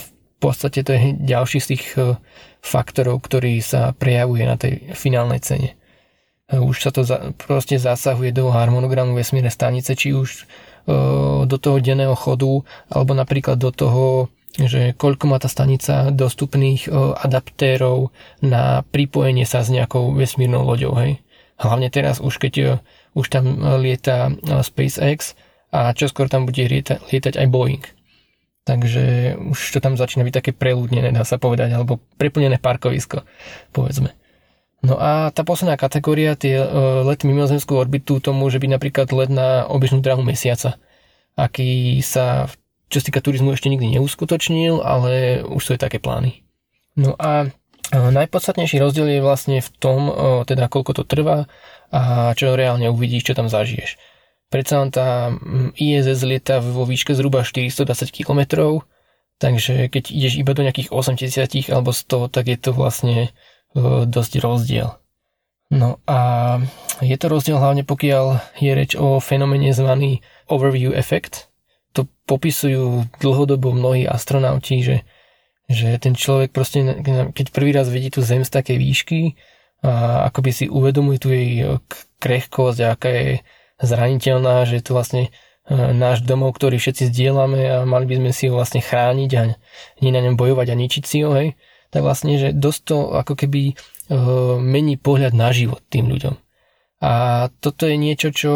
v 0.02 0.06
podstate 0.42 0.82
to 0.82 0.90
je 0.90 1.14
ďalší 1.14 1.62
z 1.62 1.68
tých 1.78 1.84
faktorov, 2.58 3.22
ktorý 3.22 3.62
sa 3.62 3.94
prejavuje 3.94 4.42
na 4.42 4.58
tej 4.58 4.90
finálnej 4.98 5.38
cene 5.38 5.78
už 6.52 6.76
sa 6.78 6.90
to 6.94 7.02
za, 7.02 7.34
proste 7.34 7.74
zasahuje 7.74 8.30
do 8.30 8.54
harmonogramu 8.54 9.18
vesmírnej 9.18 9.50
stanice, 9.50 9.98
či 9.98 10.14
už 10.14 10.42
e, 10.42 10.44
do 11.42 11.56
toho 11.58 11.82
denného 11.82 12.14
chodu, 12.14 12.62
alebo 12.86 13.18
napríklad 13.18 13.58
do 13.58 13.74
toho, 13.74 14.30
že 14.54 14.94
koľko 14.94 15.24
má 15.26 15.42
tá 15.42 15.50
stanica 15.50 16.14
dostupných 16.14 16.86
e, 16.86 16.90
adaptérov 17.18 18.14
na 18.46 18.86
pripojenie 18.94 19.42
sa 19.42 19.66
s 19.66 19.74
nejakou 19.74 20.14
vesmírnou 20.14 20.62
loďou. 20.62 20.94
Hej. 20.96 21.20
Hlavne 21.58 21.90
teraz 21.90 22.22
už 22.22 22.38
keď 22.38 22.54
e, 22.56 22.66
už 23.18 23.26
tam 23.26 23.44
lieta 23.82 24.30
e, 24.30 24.62
SpaceX 24.62 25.34
a 25.74 25.92
čoskoro 25.92 26.30
tam 26.30 26.46
bude 26.46 26.62
lieta, 26.62 27.02
lietať 27.10 27.42
aj 27.42 27.46
Boeing. 27.50 27.84
Takže 28.66 29.34
už 29.50 29.58
to 29.74 29.78
tam 29.78 29.94
začína 29.94 30.26
byť 30.26 30.34
také 30.42 30.50
preľudnené, 30.50 31.14
dá 31.14 31.22
sa 31.22 31.38
povedať, 31.38 31.70
alebo 31.74 32.02
preplnené 32.18 32.58
parkovisko, 32.58 33.22
povedzme. 33.70 34.10
No 34.84 35.00
a 35.00 35.32
tá 35.32 35.40
posledná 35.40 35.80
kategória, 35.80 36.36
tie 36.36 36.60
e, 36.60 36.68
lety 37.08 37.24
mimozemskú 37.24 37.80
orbitu, 37.80 38.20
to 38.20 38.36
môže 38.36 38.60
byť 38.60 38.70
napríklad 38.76 39.08
let 39.16 39.32
na 39.32 39.64
obežnú 39.64 40.04
dráhu 40.04 40.20
mesiaca, 40.20 40.76
aký 41.32 42.00
sa, 42.04 42.52
čo 42.92 43.00
sa 43.00 43.06
týka 43.08 43.24
turizmu, 43.24 43.56
ešte 43.56 43.72
nikdy 43.72 43.96
neuskutočnil, 43.96 44.84
ale 44.84 45.40
už 45.48 45.62
sú 45.64 45.70
aj 45.74 45.88
také 45.88 45.96
plány. 45.96 46.44
No 46.92 47.16
a 47.16 47.48
e, 47.48 47.96
najpodstatnejší 47.96 48.76
rozdiel 48.76 49.16
je 49.16 49.24
vlastne 49.24 49.58
v 49.64 49.68
tom, 49.80 50.00
e, 50.08 50.12
teda 50.44 50.68
koľko 50.68 51.00
to 51.00 51.04
trvá 51.08 51.48
a 51.88 52.32
čo 52.36 52.52
reálne 52.52 52.92
uvidíš, 52.92 53.32
čo 53.32 53.34
tam 53.36 53.48
zažiješ. 53.48 53.96
Predsa 54.46 54.78
len 54.78 54.90
tá 54.94 55.34
ISS 55.74 56.22
lieta 56.22 56.62
vo 56.62 56.86
výške 56.86 57.16
zhruba 57.18 57.42
420 57.42 58.14
km, 58.14 58.40
takže 59.42 59.90
keď 59.90 60.04
ideš 60.14 60.34
iba 60.38 60.54
do 60.54 60.62
nejakých 60.62 60.94
80 60.94 61.74
alebo 61.74 61.90
100, 61.90 62.30
tak 62.30 62.44
je 62.46 62.58
to 62.60 62.70
vlastne 62.70 63.34
dosť 64.08 64.40
rozdiel. 64.40 64.96
No 65.68 65.98
a 66.06 66.18
je 67.02 67.16
to 67.18 67.26
rozdiel 67.28 67.58
hlavne 67.58 67.82
pokiaľ 67.82 68.56
je 68.56 68.72
reč 68.72 68.94
o 68.96 69.20
fenomene 69.20 69.74
zvaný 69.74 70.22
overview 70.48 70.94
effect. 70.94 71.50
To 71.92 72.06
popisujú 72.24 73.08
dlhodobo 73.20 73.74
mnohí 73.74 74.08
astronauti, 74.08 74.80
že, 74.80 74.96
že 75.68 75.98
ten 76.00 76.16
človek 76.16 76.54
proste, 76.54 76.80
keď 77.34 77.46
prvý 77.50 77.74
raz 77.74 77.90
vidí 77.90 78.14
tú 78.14 78.22
Zem 78.22 78.46
z 78.46 78.50
takej 78.52 78.78
výšky, 78.78 79.20
a 79.84 80.26
akoby 80.32 80.50
si 80.50 80.64
uvedomuje 80.72 81.18
tu 81.20 81.28
jej 81.30 81.78
krehkosť, 82.18 82.78
aká 82.96 83.10
je 83.12 83.28
zraniteľná, 83.78 84.64
že 84.64 84.80
to 84.80 84.96
vlastne 84.96 85.28
náš 85.70 86.22
domov, 86.22 86.54
ktorý 86.54 86.78
všetci 86.78 87.10
zdieľame 87.10 87.60
a 87.66 87.76
mali 87.82 88.06
by 88.06 88.22
sme 88.22 88.30
si 88.30 88.46
ho 88.48 88.54
vlastne 88.56 88.80
chrániť 88.80 89.30
a 89.36 89.42
nie 90.00 90.10
na 90.14 90.22
ňom 90.22 90.38
bojovať 90.38 90.72
a 90.72 90.78
ničiť 90.78 91.04
si 91.04 91.26
ho, 91.26 91.34
hej, 91.34 91.58
tak 91.96 92.04
vlastne, 92.04 92.36
že 92.36 92.52
dosť 92.52 92.80
to 92.84 92.98
ako 93.16 93.32
keby 93.40 93.72
uh, 93.72 94.60
mení 94.60 95.00
pohľad 95.00 95.32
na 95.32 95.48
život 95.48 95.80
tým 95.88 96.12
ľuďom. 96.12 96.36
A 97.00 97.12
toto 97.64 97.88
je 97.88 97.96
niečo, 97.96 98.36
čo 98.36 98.52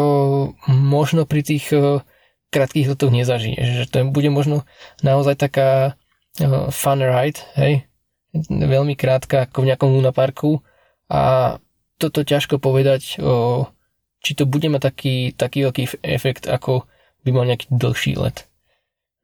možno 0.69 1.25
pri 1.25 1.41
tých 1.41 1.73
uh, 1.73 2.05
krátkých 2.53 2.93
letoch 2.93 3.09
nezažije, 3.09 3.57
že 3.81 3.89
to 3.89 4.05
bude 4.05 4.29
možno 4.29 4.61
naozaj 5.01 5.41
taká 5.41 5.97
uh, 6.37 6.69
fun 6.69 7.01
ride, 7.01 7.41
hej, 7.57 7.89
veľmi 8.45 8.93
krátka 8.93 9.49
ako 9.49 9.65
v 9.65 9.73
nejakom 9.73 9.89
lunaparku 9.89 10.61
a 11.09 11.57
toto 11.97 12.23
ťažko 12.23 12.57
povedať, 12.57 13.19
či 14.23 14.31
to 14.33 14.49
bude 14.49 14.65
mať 14.71 14.81
taký, 14.81 15.15
taký 15.35 15.69
veľký 15.69 15.83
efekt 16.01 16.49
ako 16.49 16.89
by 17.21 17.29
mal 17.29 17.45
nejaký 17.45 17.69
dlhší 17.69 18.17
let. 18.17 18.49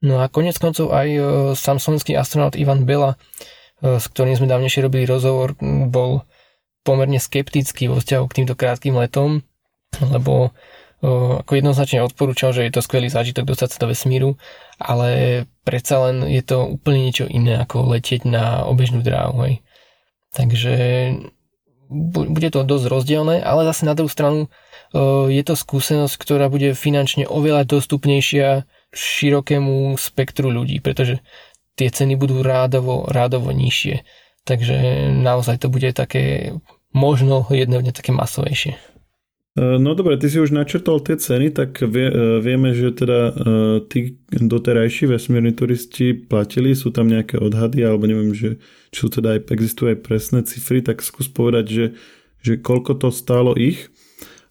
No 0.05 0.21
a 0.21 0.29
konec 0.29 0.59
koncov 0.61 0.93
aj 0.93 1.09
sám 1.57 1.81
slovenský 1.81 2.13
astronaut 2.13 2.53
Ivan 2.53 2.85
Bela, 2.85 3.17
s 3.81 4.05
ktorým 4.09 4.37
sme 4.37 4.49
dávnejšie 4.49 4.85
robili 4.85 5.05
rozhovor, 5.05 5.53
bol 5.89 6.25
pomerne 6.81 7.19
skeptický 7.19 7.91
vo 7.91 7.99
vzťahu 7.99 8.25
k 8.31 8.35
týmto 8.41 8.55
krátkým 8.55 8.95
letom, 8.95 9.43
lebo 10.13 10.49
e, 11.03 11.09
ako 11.43 11.51
jednoznačne 11.51 12.05
odporúčal, 12.05 12.55
že 12.55 12.63
je 12.65 12.73
to 12.73 12.81
skvelý 12.81 13.11
zážitok 13.11 13.43
dostať 13.43 13.75
sa 13.75 13.81
do 13.83 13.91
vesmíru, 13.91 14.39
ale 14.79 15.43
predsa 15.67 16.09
len 16.09 16.23
je 16.25 16.41
to 16.41 16.63
úplne 16.63 17.11
niečo 17.11 17.27
iné 17.27 17.59
ako 17.59 17.91
letieť 17.91 18.23
na 18.25 18.63
obežnú 18.65 19.03
dráhu. 19.03 19.35
Hej. 19.45 19.53
Takže 20.31 20.75
bude 21.89 22.49
to 22.51 22.67
dosť 22.67 22.85
rozdielne, 22.91 23.39
ale 23.39 23.63
zase 23.63 23.87
na 23.87 23.95
druhú 23.95 24.11
stranu 24.11 24.51
je 25.27 25.43
to 25.43 25.55
skúsenosť, 25.55 26.15
ktorá 26.19 26.47
bude 26.47 26.75
finančne 26.75 27.27
oveľa 27.27 27.67
dostupnejšia 27.67 28.67
širokému 28.91 29.95
spektru 29.99 30.47
ľudí, 30.51 30.79
pretože 30.79 31.19
tie 31.77 31.93
ceny 31.93 32.17
budú 32.17 32.41
rádovo, 32.41 33.05
rádovo 33.07 33.53
nižšie. 33.53 34.01
Takže 34.43 34.75
naozaj 35.13 35.61
to 35.61 35.67
bude 35.69 35.93
také 35.93 36.55
možno 36.91 37.45
jedného 37.53 37.85
dňa 37.85 37.93
také 37.93 38.09
masovejšie. 38.11 38.73
E, 39.57 39.77
no 39.77 39.93
dobre, 39.93 40.17
ty 40.17 40.29
si 40.29 40.41
už 40.41 40.53
načrtol 40.53 41.01
tie 41.01 41.17
ceny, 41.17 41.53
tak 41.53 41.81
vie, 41.81 42.07
e, 42.09 42.41
vieme, 42.41 42.73
že 42.73 42.93
teda 42.93 43.19
e, 43.29 43.31
tí 43.85 44.17
doterajší 44.29 45.09
vesmírni 45.09 45.53
turisti 45.53 46.13
platili, 46.13 46.73
sú 46.73 46.89
tam 46.89 47.09
nejaké 47.09 47.37
odhady, 47.37 47.85
alebo 47.85 48.05
neviem, 48.05 48.33
že 48.33 48.57
či 48.89 48.97
sú 48.97 49.09
teda 49.13 49.37
aj, 49.37 49.49
existujú 49.53 49.93
aj 49.93 49.99
presné 50.01 50.39
cifry, 50.45 50.85
tak 50.85 51.01
skús 51.01 51.29
povedať, 51.29 51.65
že, 51.69 51.85
že 52.41 52.53
koľko 52.61 53.01
to 53.01 53.09
stálo 53.09 53.57
ich 53.57 53.89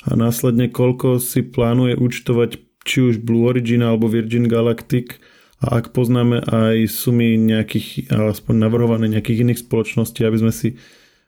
a 0.07 0.15
následne 0.15 0.71
koľko 0.71 1.19
si 1.19 1.43
plánuje 1.43 1.99
účtovať 1.99 2.63
či 2.87 2.99
už 3.03 3.23
Blue 3.23 3.51
Origin 3.51 3.83
alebo 3.83 4.07
Virgin 4.07 4.47
Galactic 4.47 5.19
a 5.57 5.81
ak 5.81 5.97
poznáme 5.97 6.45
aj 6.45 6.85
sumy 6.93 7.41
nejakých, 7.41 8.13
aspoň 8.13 8.55
navrhované 8.61 9.09
nejakých 9.09 9.43
iných 9.47 9.63
spoločností, 9.65 10.21
aby 10.25 10.39
sme 10.41 10.53
si 10.53 10.69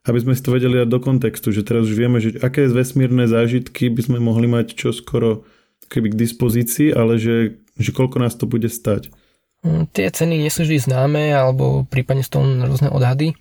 aby 0.09 0.25
sme 0.25 0.33
si 0.33 0.41
to 0.41 0.57
vedeli 0.57 0.81
dať 0.81 0.89
do 0.89 1.01
kontextu, 1.05 1.53
že 1.53 1.67
teraz 1.67 1.85
už 1.85 1.93
vieme, 1.93 2.17
že 2.17 2.41
aké 2.41 2.65
vesmírne 2.65 3.29
zážitky 3.29 3.93
by 3.93 4.09
sme 4.09 4.19
mohli 4.23 4.49
mať 4.49 4.73
čo 4.73 4.89
skoro 4.97 5.45
keby 5.93 6.17
k 6.17 6.21
dispozícii, 6.25 6.97
ale 6.97 7.21
že, 7.21 7.61
že 7.77 7.91
koľko 7.93 8.17
nás 8.17 8.33
to 8.33 8.49
bude 8.49 8.73
stať. 8.73 9.13
Mm, 9.61 9.85
tie 9.93 10.09
ceny 10.09 10.41
nie 10.41 10.49
sú 10.49 10.65
vždy 10.65 10.81
známe, 10.81 11.29
alebo 11.29 11.85
prípadne 11.85 12.25
z 12.25 12.31
toho 12.33 12.45
rôzne 12.47 12.89
odhady, 12.89 13.37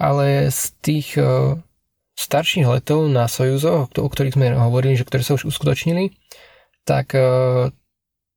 ale 0.00 0.48
z 0.48 0.62
tých 0.80 1.08
starších 2.16 2.68
letov 2.68 3.08
na 3.08 3.28
Sojuzo, 3.28 3.88
o 3.88 4.08
ktorých 4.08 4.36
sme 4.36 4.52
hovorili, 4.56 4.96
že 4.96 5.04
ktoré 5.04 5.24
sa 5.24 5.36
už 5.36 5.48
uskutočnili, 5.48 6.12
tak 6.84 7.16
e, 7.16 7.20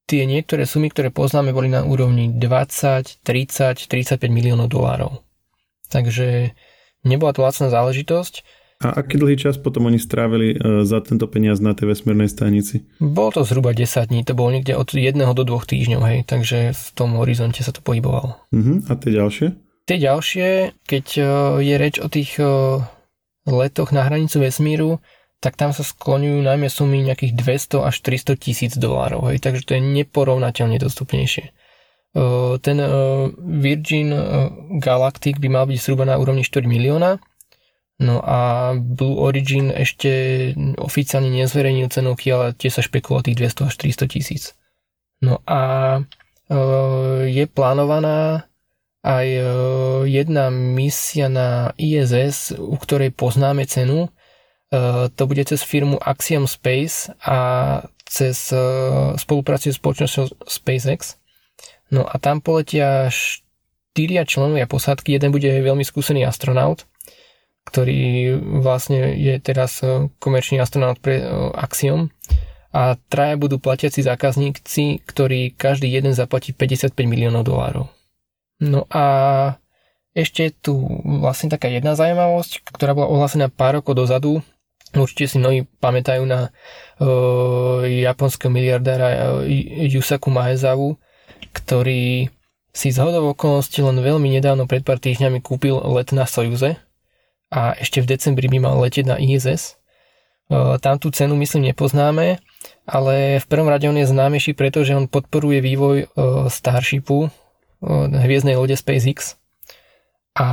tie 0.05 0.25
niektoré 0.29 0.69
sumy, 0.69 0.89
ktoré 0.93 1.09
poznáme, 1.09 1.53
boli 1.53 1.69
na 1.69 1.81
úrovni 1.85 2.29
20, 2.29 3.25
30, 3.25 3.89
35 3.89 4.21
miliónov 4.29 4.69
dolárov. 4.69 5.21
Takže 5.89 6.53
nebola 7.05 7.33
to 7.33 7.41
lacná 7.45 7.67
záležitosť. 7.69 8.45
A 8.83 8.91
aký 9.01 9.15
dlhý 9.15 9.39
čas 9.39 9.55
potom 9.55 9.87
oni 9.87 9.97
strávili 9.97 10.53
e, 10.53 10.83
za 10.83 10.99
tento 10.99 11.25
peniaz 11.31 11.63
na 11.63 11.71
tej 11.71 11.95
vesmírnej 11.95 12.27
stanici? 12.27 12.83
Bolo 12.99 13.39
to 13.39 13.41
zhruba 13.47 13.71
10 13.71 14.11
dní, 14.11 14.27
to 14.27 14.35
bolo 14.35 14.51
niekde 14.51 14.75
od 14.75 14.91
1 14.91 15.15
do 15.15 15.43
2 15.47 15.71
týždňov, 15.71 16.01
hej, 16.11 16.19
takže 16.27 16.75
v 16.75 16.87
tom 16.91 17.15
horizonte 17.15 17.63
sa 17.63 17.71
to 17.71 17.79
pohybovalo. 17.79 18.35
Uh-huh. 18.51 18.83
A 18.91 18.99
tie 18.99 19.15
ďalšie? 19.15 19.47
Tie 19.87 19.97
ďalšie, 20.01 20.75
keď 20.85 21.05
e, 21.17 21.23
je 21.63 21.75
reč 21.79 21.95
o 22.03 22.11
tých 22.11 22.35
letoch 23.45 23.93
na 23.93 24.01
hranicu 24.09 24.41
vesmíru, 24.41 24.99
tak 25.39 25.59
tam 25.59 25.75
sa 25.75 25.85
skloňujú 25.85 26.41
najmä 26.41 26.67
sumy 26.71 27.05
nejakých 27.05 27.37
200 27.37 27.87
až 27.87 27.95
300 28.01 28.35
tisíc 28.39 28.73
dolárov. 28.75 29.29
Hej, 29.29 29.43
takže 29.43 29.63
to 29.67 29.77
je 29.77 29.81
neporovnateľne 29.83 30.81
dostupnejšie. 30.81 31.53
Ten 32.63 32.77
Virgin 33.43 34.09
Galactic 34.79 35.35
by 35.43 35.47
mal 35.51 35.67
byť 35.67 35.77
zhruba 35.83 36.07
na 36.07 36.15
úrovni 36.15 36.47
4 36.47 36.63
milióna, 36.63 37.19
no 37.99 38.15
a 38.23 38.71
Blue 38.79 39.19
Origin 39.19 39.67
ešte 39.67 40.55
oficiálne 40.79 41.27
nezverejnil 41.27 41.91
cenovky, 41.91 42.31
ale 42.31 42.55
tie 42.55 42.71
sa 42.71 42.79
špekulo 42.79 43.19
tých 43.19 43.35
200 43.35 43.67
až 43.67 43.75
300 44.07 44.15
tisíc. 44.15 44.55
No 45.19 45.43
a 45.43 45.59
je 47.27 47.45
plánovaná 47.51 48.47
aj 49.05 49.27
e, 49.29 49.43
jedna 50.09 50.49
misia 50.49 51.29
na 51.29 51.73
ISS, 51.77 52.57
u 52.57 52.73
ktorej 52.73 53.13
poznáme 53.13 53.69
cenu. 53.69 54.09
To 54.73 55.23
bude 55.29 55.45
cez 55.45 55.61
firmu 55.61 56.01
Axiom 56.01 56.49
Space 56.49 57.13
a 57.21 57.37
cez 58.05 58.49
spolupráciu 59.21 59.73
s 59.73 59.79
spoločnosťou 59.81 60.45
SpaceX. 60.45 61.21
No 61.93 62.05
a 62.05 62.17
tam 62.17 62.41
poletia 62.41 63.07
štyria 63.13 64.25
členovia 64.25 64.65
posádky. 64.65 65.15
Jeden 65.15 65.29
bude 65.29 65.47
veľmi 65.47 65.85
skúsený 65.85 66.25
astronaut, 66.25 66.89
ktorý 67.69 68.35
vlastne 68.65 69.13
je 69.15 69.37
teraz 69.39 69.85
komerčný 70.17 70.57
astronaut 70.59 70.97
pre 71.01 71.21
Axiom 71.53 72.09
a 72.75 72.99
traja 73.07 73.39
budú 73.39 73.61
platiaci 73.61 74.03
zákazníci, 74.03 75.05
ktorí 75.07 75.55
každý 75.55 75.87
jeden 75.87 76.11
zaplatí 76.11 76.51
55 76.51 76.91
miliónov 77.07 77.47
dolárov. 77.47 77.87
No 78.59 78.83
a 78.91 79.05
ešte 80.11 80.47
je 80.47 80.51
tu 80.51 80.73
vlastne 81.23 81.47
taká 81.47 81.71
jedna 81.71 81.95
zaujímavosť, 81.95 82.67
ktorá 82.75 82.91
bola 82.91 83.07
ohlásená 83.07 83.47
pár 83.47 83.79
rokov 83.79 83.95
dozadu. 83.95 84.43
Určite 84.95 85.27
si 85.27 85.37
mnohí 85.37 85.67
pamätajú 85.83 86.23
na 86.23 86.49
uh, 87.03 87.83
japonského 87.83 88.47
miliardára 88.47 89.43
Yusaku 89.91 90.31
Maezavu, 90.31 90.95
ktorý 91.51 92.31
si 92.75 92.87
z 92.91 92.97
hodov 92.99 93.35
okolností 93.35 93.83
len 93.83 93.99
veľmi 93.99 94.27
nedávno 94.31 94.67
pred 94.67 94.83
pár 94.83 94.99
týždňami 94.99 95.39
kúpil 95.39 95.75
let 95.95 96.11
na 96.11 96.27
Sojuze 96.27 96.79
a 97.51 97.75
ešte 97.75 98.03
v 98.03 98.15
decembri 98.15 98.47
by 98.51 98.59
mal 98.59 98.75
letieť 98.79 99.05
na 99.07 99.15
ISS. 99.19 99.79
Uh, 100.47 100.79
tam 100.79 100.95
tú 100.97 101.11
cenu 101.11 101.35
myslím 101.39 101.71
nepoznáme, 101.71 102.39
ale 102.85 103.39
v 103.41 103.45
prvom 103.51 103.67
rade 103.67 103.87
on 103.87 103.97
je 103.99 104.07
známejší, 104.07 104.55
pretože 104.55 104.95
on 104.95 105.11
podporuje 105.11 105.59
vývoj 105.59 105.97
uh, 106.05 106.47
Starshipu, 106.47 107.31
hviezdnej 107.85 108.57
lode 108.57 108.73
SpaceX 108.73 109.37
a 110.35 110.47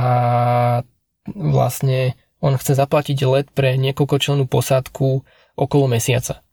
vlastne 1.27 2.15
on 2.43 2.59
chce 2.59 2.75
zaplatiť 2.75 3.23
let 3.23 3.47
pre 3.55 3.79
niekoľkočlennú 3.79 4.51
posádku 4.51 5.23
okolo 5.55 5.85
mesiaca. 5.87 6.43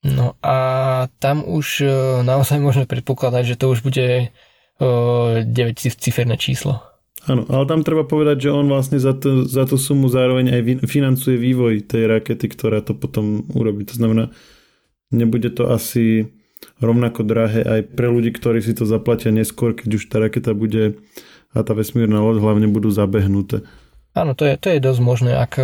No 0.00 0.32
a 0.40 0.56
tam 1.20 1.44
už 1.44 1.84
e, 1.84 1.88
naozaj 2.24 2.56
môžeme 2.64 2.88
predpokladať, 2.88 3.54
že 3.54 3.58
to 3.60 3.68
už 3.68 3.84
bude 3.84 4.32
9 4.80 5.52
e, 5.52 5.72
ciferné 5.76 6.40
číslo. 6.40 6.80
Áno, 7.28 7.44
ale 7.52 7.68
tam 7.68 7.84
treba 7.84 8.08
povedať, 8.08 8.48
že 8.48 8.56
on 8.56 8.64
vlastne 8.64 8.96
za, 8.96 9.12
to, 9.12 9.44
za 9.44 9.68
tú 9.68 9.76
sumu 9.76 10.08
zároveň 10.08 10.56
aj 10.56 10.88
financuje 10.88 11.36
vývoj 11.36 11.84
tej 11.84 12.08
rakety, 12.08 12.48
ktorá 12.48 12.80
to 12.80 12.96
potom 12.96 13.44
urobí. 13.52 13.84
To 13.84 13.92
znamená, 13.92 14.32
nebude 15.12 15.52
to 15.52 15.68
asi 15.68 16.32
rovnako 16.80 17.20
drahé 17.28 17.60
aj 17.60 17.80
pre 17.92 18.08
ľudí, 18.08 18.32
ktorí 18.32 18.64
si 18.64 18.72
to 18.72 18.88
zaplatia 18.88 19.28
neskôr, 19.36 19.76
keď 19.76 20.00
už 20.00 20.04
tá 20.08 20.16
raketa 20.16 20.56
bude 20.56 20.96
a 21.52 21.60
tá 21.60 21.76
vesmírna 21.76 22.24
loď 22.24 22.40
hlavne 22.40 22.72
budú 22.72 22.88
zabehnuté. 22.88 23.68
Áno, 24.10 24.34
to 24.34 24.42
je, 24.42 24.58
to 24.58 24.74
je 24.74 24.82
dosť 24.82 25.00
možné. 25.06 25.32
Ak, 25.38 25.54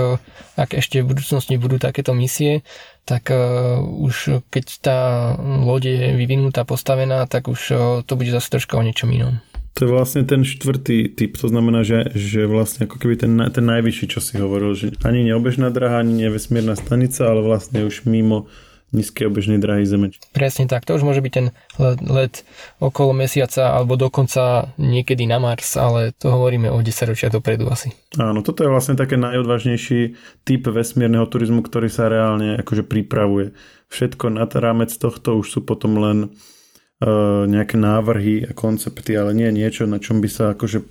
ak 0.54 0.70
ešte 0.78 1.02
v 1.02 1.10
budúcnosti 1.10 1.58
budú 1.58 1.82
takéto 1.82 2.14
misie, 2.14 2.62
tak 3.02 3.34
uh, 3.34 3.82
už 3.82 4.46
keď 4.50 4.64
tá 4.82 4.98
loď 5.38 5.82
je 5.90 6.08
vyvinutá, 6.14 6.62
postavená, 6.62 7.26
tak 7.26 7.50
už 7.50 7.60
uh, 7.74 7.78
to 8.06 8.14
bude 8.14 8.30
zase 8.30 8.46
troška 8.50 8.78
o 8.78 8.86
niečom 8.86 9.10
inom. 9.10 9.42
To 9.76 9.84
je 9.84 9.92
vlastne 9.92 10.24
ten 10.24 10.40
štvrtý 10.40 11.12
typ, 11.12 11.36
to 11.36 11.52
znamená, 11.52 11.84
že, 11.84 12.08
že 12.16 12.48
vlastne 12.48 12.88
ako 12.88 12.96
keby 12.96 13.20
ten, 13.20 13.36
ten 13.52 13.60
najvyšší, 13.66 14.06
čo 14.08 14.24
si 14.24 14.40
hovoril, 14.40 14.72
že 14.72 14.96
ani 15.04 15.28
neobežná 15.28 15.68
draha, 15.68 16.00
ani 16.00 16.26
nevesmírna 16.26 16.80
stanica, 16.80 17.28
ale 17.28 17.44
vlastne 17.44 17.84
už 17.84 18.08
mimo 18.08 18.48
nízkej 18.94 19.26
obežnej 19.26 19.58
dráhy 19.58 19.82
Zeme. 19.82 20.14
Presne 20.30 20.70
tak, 20.70 20.86
to 20.86 20.94
už 20.94 21.02
môže 21.02 21.18
byť 21.18 21.32
ten 21.32 21.46
let, 21.82 21.98
let 22.06 22.34
okolo 22.78 23.10
mesiaca 23.10 23.74
alebo 23.74 23.98
dokonca 23.98 24.70
niekedy 24.78 25.26
na 25.26 25.42
Mars, 25.42 25.74
ale 25.74 26.14
to 26.14 26.30
hovoríme 26.30 26.70
o 26.70 26.78
10 26.78 27.10
ročia 27.10 27.28
dopredu 27.28 27.66
asi. 27.66 27.90
Áno, 28.14 28.46
toto 28.46 28.62
je 28.62 28.70
vlastne 28.70 28.94
také 28.94 29.18
najodvážnejší 29.18 30.14
typ 30.46 30.62
vesmírneho 30.70 31.26
turizmu, 31.26 31.66
ktorý 31.66 31.90
sa 31.90 32.06
reálne 32.06 32.62
akože 32.62 32.86
pripravuje. 32.86 33.52
Všetko 33.90 34.30
nad 34.30 34.50
rámec 34.54 34.94
tohto 34.94 35.38
už 35.42 35.46
sú 35.50 35.60
potom 35.66 35.98
len 35.98 36.18
uh, 36.26 37.44
nejaké 37.46 37.74
návrhy 37.74 38.46
a 38.46 38.52
koncepty, 38.54 39.18
ale 39.18 39.34
nie 39.34 39.50
niečo, 39.50 39.86
na 39.90 39.98
čom 39.98 40.22
by 40.22 40.28
sa 40.30 40.44
akože 40.54 40.82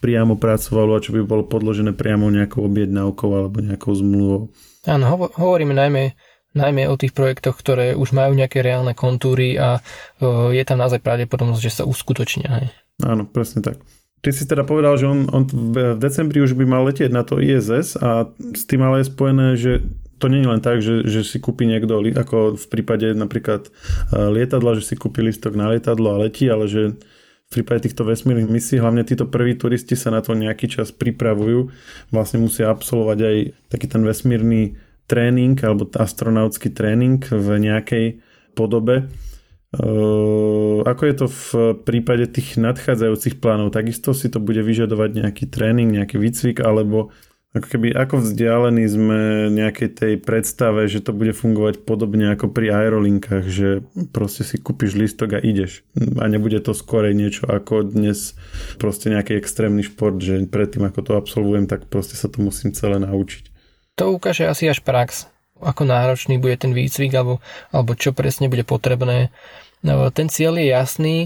priamo 0.00 0.34
pracovalo 0.34 0.96
a 0.96 1.02
čo 1.04 1.14
by 1.14 1.22
bolo 1.22 1.44
podložené 1.46 1.94
priamo 1.94 2.26
nejakou 2.32 2.66
objednávkou 2.66 3.30
alebo 3.30 3.58
nejakou 3.62 3.92
zmluvou. 3.94 4.40
Áno, 4.88 5.28
hovoríme 5.36 5.76
najmä 5.76 6.16
najmä 6.54 6.90
o 6.90 6.98
tých 6.98 7.14
projektoch, 7.14 7.54
ktoré 7.54 7.94
už 7.94 8.10
majú 8.10 8.34
nejaké 8.34 8.62
reálne 8.62 8.94
kontúry 8.94 9.54
a 9.54 9.78
je 10.50 10.64
tam 10.66 10.82
naozaj 10.82 10.98
pravdepodobnosť, 11.02 11.62
že 11.62 11.76
sa 11.82 11.84
uskutočnia. 11.86 12.50
Hej. 12.50 12.66
Áno, 13.06 13.24
presne 13.26 13.62
tak. 13.62 13.78
Ty 14.20 14.36
si 14.36 14.44
teda 14.44 14.68
povedal, 14.68 15.00
že 15.00 15.08
on, 15.08 15.32
on 15.32 15.48
v 15.48 15.96
decembri 15.96 16.44
už 16.44 16.52
by 16.52 16.68
mal 16.68 16.84
letieť 16.84 17.08
na 17.08 17.24
to 17.24 17.40
ISS 17.40 17.96
a 17.96 18.28
s 18.52 18.68
tým 18.68 18.84
ale 18.84 19.00
je 19.00 19.08
spojené, 19.08 19.46
že 19.56 19.80
to 20.20 20.28
nie 20.28 20.44
je 20.44 20.52
len 20.52 20.60
tak, 20.60 20.84
že, 20.84 21.08
že 21.08 21.24
si 21.24 21.40
kúpi 21.40 21.64
niekto, 21.64 21.96
ako 21.96 22.60
v 22.60 22.66
prípade 22.68 23.16
napríklad 23.16 23.66
e, 23.66 23.70
lietadla, 24.12 24.76
že 24.76 24.92
si 24.92 24.94
kúpi 25.00 25.24
listok 25.24 25.56
na 25.56 25.72
lietadlo 25.72 26.12
a 26.12 26.20
letí, 26.20 26.44
ale 26.52 26.68
že 26.68 27.00
v 27.48 27.50
prípade 27.50 27.88
týchto 27.88 28.04
vesmírnych 28.04 28.52
misií, 28.52 28.78
hlavne 28.78 29.02
títo 29.02 29.24
prví 29.24 29.56
turisti 29.56 29.96
sa 29.96 30.12
na 30.12 30.20
to 30.20 30.36
nejaký 30.36 30.68
čas 30.68 30.92
pripravujú, 30.92 31.72
vlastne 32.12 32.44
musia 32.44 32.68
absolvovať 32.68 33.18
aj 33.18 33.36
taký 33.72 33.86
ten 33.88 34.04
vesmírny 34.04 34.76
tréning 35.10 35.58
alebo 35.58 35.90
astronautský 35.90 36.70
tréning 36.70 37.18
v 37.18 37.48
nejakej 37.58 38.06
podobe. 38.54 39.10
Ako 40.82 41.02
je 41.06 41.14
to 41.14 41.26
v 41.26 41.50
prípade 41.82 42.30
tých 42.30 42.58
nadchádzajúcich 42.58 43.42
plánov? 43.42 43.74
Takisto 43.74 44.14
si 44.14 44.30
to 44.30 44.38
bude 44.38 44.62
vyžadovať 44.62 45.10
nejaký 45.26 45.50
tréning, 45.50 45.90
nejaký 45.90 46.18
výcvik, 46.18 46.62
alebo 46.62 47.10
ako 47.50 47.66
keby 47.66 47.90
ako 47.98 48.22
vzdialení 48.22 48.86
sme 48.86 49.50
nejakej 49.50 49.90
tej 49.90 50.14
predstave, 50.22 50.86
že 50.86 51.02
to 51.02 51.10
bude 51.10 51.34
fungovať 51.34 51.82
podobne 51.82 52.30
ako 52.30 52.46
pri 52.46 52.70
aerolinkách, 52.70 53.42
že 53.50 53.82
proste 54.14 54.46
si 54.46 54.54
kúpiš 54.54 54.94
listok 54.94 55.34
a 55.34 55.42
ideš. 55.42 55.82
A 56.22 56.30
nebude 56.30 56.62
to 56.62 56.70
skorej 56.78 57.10
niečo 57.18 57.50
ako 57.50 57.90
dnes 57.90 58.38
proste 58.78 59.10
nejaký 59.10 59.34
extrémny 59.34 59.82
šport, 59.82 60.22
že 60.22 60.46
predtým 60.46 60.86
ako 60.86 61.02
to 61.02 61.12
absolvujem, 61.18 61.66
tak 61.66 61.90
proste 61.90 62.14
sa 62.14 62.30
to 62.30 62.38
musím 62.38 62.70
celé 62.70 63.02
naučiť. 63.02 63.49
To 64.00 64.16
ukáže 64.16 64.48
asi 64.48 64.64
až 64.64 64.80
prax, 64.80 65.28
ako 65.60 65.84
náročný 65.84 66.40
bude 66.40 66.56
ten 66.56 66.72
výcvik 66.72 67.12
alebo, 67.12 67.44
alebo 67.68 67.92
čo 67.92 68.16
presne 68.16 68.48
bude 68.48 68.64
potrebné. 68.64 69.28
No, 69.84 70.08
ten 70.08 70.32
cieľ 70.32 70.56
je 70.56 70.72
jasný 70.72 71.16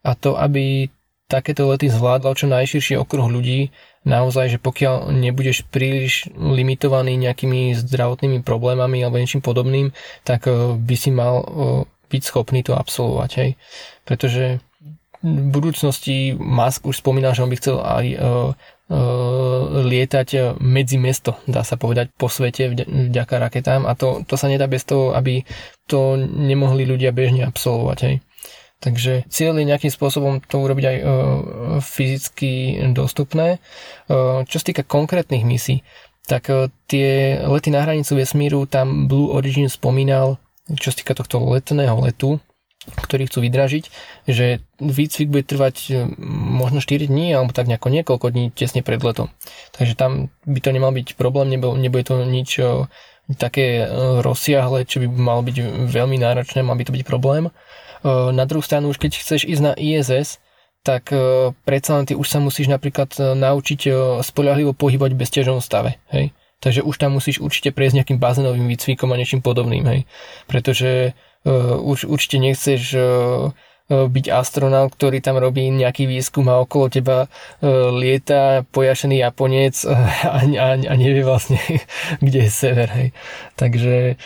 a 0.00 0.16
to, 0.16 0.40
aby 0.40 0.88
takéto 1.28 1.68
lety 1.68 1.88
zvládlo 1.88 2.36
čo 2.36 2.48
najširší 2.48 2.96
okruh 3.00 3.28
ľudí, 3.28 3.72
naozaj, 4.04 4.56
že 4.56 4.58
pokiaľ 4.60 5.12
nebudeš 5.16 5.64
príliš 5.72 6.28
limitovaný 6.36 7.16
nejakými 7.16 7.72
zdravotnými 7.72 8.44
problémami 8.44 9.00
alebo 9.00 9.16
niečím 9.16 9.40
podobným, 9.40 9.96
tak 10.28 10.48
eh, 10.48 10.76
by 10.76 10.96
si 10.96 11.08
mal 11.08 11.34
eh, 11.40 11.48
byť 12.12 12.22
schopný 12.24 12.60
to 12.60 12.76
absolvovať. 12.76 13.30
Hej. 13.40 13.50
Pretože 14.04 14.60
v 15.22 15.48
budúcnosti 15.54 16.34
Musk 16.34 16.84
už 16.84 16.98
spomínal, 16.98 17.32
že 17.32 17.46
on 17.46 17.50
by 17.52 17.56
chcel 17.56 17.76
aj 17.80 18.06
eh, 18.12 18.18
lietať 19.72 20.60
medzi 20.60 21.00
mesto, 21.00 21.40
dá 21.48 21.64
sa 21.64 21.80
povedať, 21.80 22.12
po 22.12 22.28
svete 22.28 22.76
vďaka 22.86 23.40
raketám 23.40 23.88
a 23.88 23.96
to, 23.96 24.20
to 24.28 24.36
sa 24.36 24.52
nedá 24.52 24.68
bez 24.68 24.84
toho, 24.84 25.16
aby 25.16 25.48
to 25.88 26.20
nemohli 26.20 26.84
ľudia 26.84 27.08
bežne 27.16 27.48
absolvovať. 27.48 27.98
Hej. 28.04 28.16
Takže 28.82 29.22
cieľ 29.30 29.62
je 29.62 29.70
nejakým 29.70 29.94
spôsobom 29.94 30.42
to 30.42 30.58
urobiť 30.58 30.84
aj 30.84 30.96
e, 30.98 31.04
fyzicky 31.78 32.52
dostupné. 32.90 33.56
E, 33.56 33.58
čo 34.42 34.56
sa 34.58 34.66
týka 34.66 34.82
konkrétnych 34.82 35.46
misí, 35.46 35.86
tak 36.26 36.50
e, 36.50 36.66
tie 36.90 37.38
lety 37.46 37.70
na 37.70 37.86
hranicu 37.86 38.18
vesmíru, 38.18 38.66
tam 38.66 39.06
Blue 39.06 39.30
Origin 39.30 39.70
spomínal, 39.70 40.42
čo 40.82 40.90
sa 40.90 40.98
týka 40.98 41.14
tohto 41.14 41.38
letného 41.38 41.94
letu, 42.02 42.42
ktorý 42.90 43.30
chcú 43.30 43.46
vydražiť, 43.46 43.84
že 44.26 44.60
výcvik 44.82 45.28
bude 45.30 45.46
trvať 45.46 45.76
e, 45.90 45.92
možno 46.58 46.82
4 46.82 47.06
dní 47.06 47.30
alebo 47.34 47.54
tak 47.54 47.70
nejako 47.70 47.88
niekoľko 47.94 48.26
dní 48.34 48.50
tesne 48.50 48.82
pred 48.82 48.98
letom. 48.98 49.30
Takže 49.74 49.94
tam 49.94 50.34
by 50.46 50.58
to 50.58 50.70
nemal 50.74 50.90
byť 50.90 51.14
problém, 51.14 51.54
nebude 51.54 52.04
to 52.04 52.26
nič 52.26 52.58
e, 52.58 52.86
také 53.38 53.86
e, 53.86 53.86
rozsiahle, 54.20 54.82
čo 54.82 54.98
by 54.98 55.06
malo 55.06 55.46
byť 55.46 55.56
veľmi 55.88 56.18
náročné, 56.18 56.66
mal 56.66 56.74
by 56.74 56.84
to 56.86 56.94
byť 56.94 57.04
problém. 57.06 57.54
Na 58.02 58.50
druhú 58.50 58.66
stranu, 58.66 58.90
už 58.90 58.98
keď 58.98 59.14
chceš 59.14 59.46
ísť 59.46 59.62
na 59.62 59.72
ISS, 59.78 60.42
tak 60.82 61.14
predsa 61.62 61.94
len 61.94 62.02
ty 62.02 62.18
už 62.18 62.26
sa 62.26 62.42
musíš 62.42 62.66
napríklad 62.66 63.14
naučiť 63.14 63.86
spoľahlivo 64.26 64.74
pohybať 64.74 65.14
v 65.14 65.20
bezťažovom 65.22 65.62
stave. 65.62 66.02
Hej? 66.10 66.34
Takže 66.58 66.82
už 66.82 66.98
tam 66.98 67.14
musíš 67.14 67.38
určite 67.38 67.70
prejsť 67.70 68.02
nejakým 68.02 68.18
bazénovým 68.18 68.66
výcvikom 68.70 69.06
a 69.06 69.18
niečím 69.18 69.38
podobným. 69.38 69.86
Hej? 69.86 70.00
Pretože 70.50 71.14
už, 71.82 72.06
určite 72.06 72.38
nechceš 72.38 72.82
uh, 72.94 73.50
byť 73.90 74.26
astronaut, 74.32 74.94
ktorý 74.94 75.20
tam 75.20 75.36
robí 75.36 75.68
nejaký 75.68 76.08
výskum 76.08 76.48
a 76.48 76.62
okolo 76.62 76.88
teba 76.88 77.28
lieta 77.92 78.64
pojašený 78.72 79.20
Japonec 79.20 79.74
a, 79.88 79.98
a, 80.46 80.66
a 80.78 80.94
nevie 80.96 81.26
vlastne, 81.26 81.58
kde 82.24 82.48
je 82.48 82.50
sever. 82.50 82.88
Hej. 82.88 83.08
Takže 83.58 84.16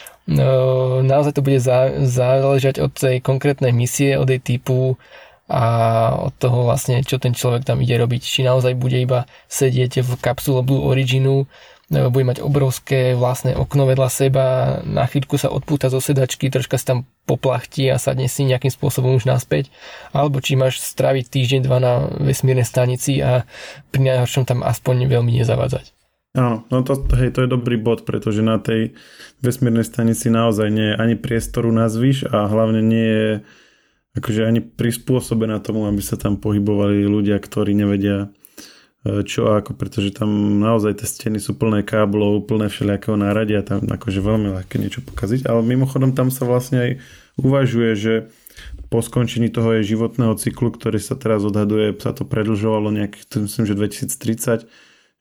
naozaj 1.06 1.38
to 1.38 1.42
bude 1.42 1.62
zá, 1.62 2.02
záležať 2.02 2.82
od 2.82 2.92
tej 2.92 3.22
konkrétnej 3.22 3.70
misie, 3.70 4.18
od 4.18 4.26
jej 4.26 4.42
typu 4.42 4.98
a 5.46 5.62
od 6.26 6.34
toho 6.42 6.66
vlastne, 6.66 7.06
čo 7.06 7.22
ten 7.22 7.30
človek 7.30 7.62
tam 7.62 7.78
ide 7.78 7.94
robiť. 8.02 8.22
Či 8.22 8.42
naozaj 8.42 8.74
bude 8.74 8.98
iba 8.98 9.30
sedieť 9.46 10.02
v 10.02 10.10
kapsule 10.18 10.66
Blue 10.66 10.82
Originu, 10.82 11.46
bude 11.86 12.26
mať 12.26 12.42
obrovské 12.42 13.14
vlastné 13.14 13.54
okno 13.54 13.86
vedľa 13.86 14.08
seba, 14.10 14.44
na 14.82 15.06
chvíľku 15.06 15.38
sa 15.38 15.54
odpúta 15.54 15.86
zo 15.86 16.02
sedačky, 16.02 16.50
troška 16.50 16.82
sa 16.82 16.94
tam 16.94 16.98
poplachti 17.30 17.86
a 17.86 18.02
sadne 18.02 18.26
si 18.26 18.42
nejakým 18.42 18.74
spôsobom 18.74 19.14
už 19.14 19.30
naspäť, 19.30 19.70
alebo 20.10 20.42
či 20.42 20.58
máš 20.58 20.82
stráviť 20.82 21.30
týždeň, 21.30 21.60
dva 21.62 21.78
na 21.78 21.92
vesmírnej 22.18 22.66
stanici 22.66 23.22
a 23.22 23.46
pri 23.94 24.02
najhoršom 24.02 24.50
tam 24.50 24.66
aspoň 24.66 25.06
veľmi 25.06 25.30
nezavádzať. 25.38 25.94
Áno, 26.36 26.68
no 26.68 26.84
to, 26.84 27.00
hej, 27.16 27.32
to 27.32 27.46
je 27.46 27.48
dobrý 27.48 27.80
bod, 27.80 28.04
pretože 28.04 28.44
na 28.44 28.60
tej 28.60 28.92
vesmírnej 29.40 29.88
stanici 29.88 30.28
naozaj 30.28 30.68
nie 30.68 30.92
je 30.92 30.98
ani 31.00 31.14
priestoru 31.16 31.72
na 31.72 31.88
zvyš 31.88 32.28
a 32.28 32.50
hlavne 32.50 32.84
nie 32.84 33.08
je 33.08 33.30
akože 34.20 34.42
ani 34.44 34.60
prispôsobená 34.60 35.62
tomu, 35.64 35.88
aby 35.88 36.02
sa 36.04 36.20
tam 36.20 36.36
pohybovali 36.36 37.08
ľudia, 37.08 37.40
ktorí 37.40 37.72
nevedia 37.72 38.32
čo 39.26 39.52
ako, 39.52 39.76
pretože 39.76 40.14
tam 40.16 40.58
naozaj 40.58 41.02
tie 41.02 41.06
steny 41.06 41.38
sú 41.38 41.54
plné 41.54 41.84
káblov, 41.84 42.48
plné 42.48 42.72
všelijakého 42.72 43.16
náradia, 43.18 43.66
tam 43.66 43.84
akože 43.84 44.24
veľmi 44.24 44.54
ľahké 44.56 44.80
niečo 44.80 45.04
pokaziť, 45.04 45.46
ale 45.46 45.60
mimochodom 45.62 46.16
tam 46.16 46.32
sa 46.32 46.48
vlastne 46.48 46.78
aj 46.80 46.90
uvažuje, 47.38 47.90
že 47.94 48.14
po 48.88 49.02
skončení 49.02 49.50
toho 49.50 49.76
jej 49.76 49.96
životného 49.96 50.38
cyklu, 50.38 50.72
ktorý 50.72 51.02
sa 51.02 51.18
teraz 51.18 51.42
odhaduje, 51.42 51.92
sa 51.98 52.14
to 52.14 52.22
predlžovalo 52.24 52.88
nejak, 52.94 53.18
myslím, 53.34 53.64
že 53.66 53.74
2030, 53.74 54.70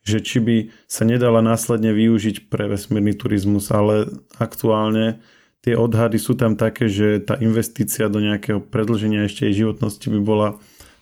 že 0.05 0.17
či 0.21 0.37
by 0.37 0.55
sa 0.85 1.03
nedala 1.03 1.41
následne 1.41 1.89
využiť 1.91 2.47
pre 2.47 2.69
vesmírny 2.69 3.17
turizmus, 3.17 3.73
ale 3.73 4.07
aktuálne 4.37 5.19
tie 5.65 5.73
odhady 5.73 6.21
sú 6.21 6.37
tam 6.37 6.53
také, 6.53 6.85
že 6.85 7.25
tá 7.25 7.41
investícia 7.41 8.05
do 8.05 8.21
nejakého 8.21 8.61
predlženia 8.61 9.25
ešte 9.25 9.49
jej 9.49 9.65
životnosti 9.65 10.05
by 10.13 10.19
bola 10.21 10.49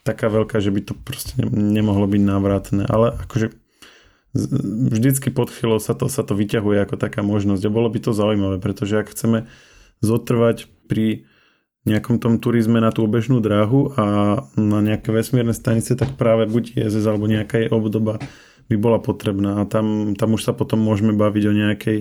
taká 0.04 0.28
veľká, 0.28 0.60
že 0.60 0.72
by 0.72 0.82
to 0.84 0.94
proste 1.00 1.40
nemohlo 1.52 2.06
byť 2.08 2.22
návratné. 2.22 2.84
Ale 2.88 3.16
akože 3.24 3.56
vždycky 4.92 5.30
pod 5.30 5.50
chvíľou 5.54 5.80
sa 5.80 5.96
to, 5.96 6.12
sa 6.12 6.26
to 6.28 6.36
vyťahuje 6.36 6.84
ako 6.84 6.96
taká 7.00 7.24
možnosť. 7.24 7.64
A 7.64 7.74
bolo 7.74 7.88
by 7.88 8.00
to 8.04 8.12
zaujímavé, 8.12 8.60
pretože 8.60 9.00
ak 9.00 9.12
chceme 9.16 9.48
zotrvať 10.04 10.68
pri 10.92 11.26
nejakom 11.84 12.20
tom 12.20 12.40
turizme 12.40 12.80
na 12.80 12.96
tú 12.96 13.04
obežnú 13.04 13.44
dráhu 13.44 13.92
a 14.00 14.04
na 14.56 14.80
nejaké 14.80 15.12
vesmírne 15.12 15.52
stanice, 15.52 16.00
tak 16.00 16.16
práve 16.16 16.48
buď 16.48 16.80
ISS 16.80 17.04
alebo 17.04 17.28
nejaká 17.28 17.60
jej 17.60 17.70
obdoba 17.72 18.24
by 18.72 18.76
bola 18.80 19.04
potrebná 19.04 19.60
a 19.60 19.68
tam, 19.68 20.16
tam 20.16 20.40
už 20.40 20.48
sa 20.48 20.56
potom 20.56 20.80
môžeme 20.80 21.12
baviť 21.12 21.44
o 21.52 21.54
nejakej 21.54 22.00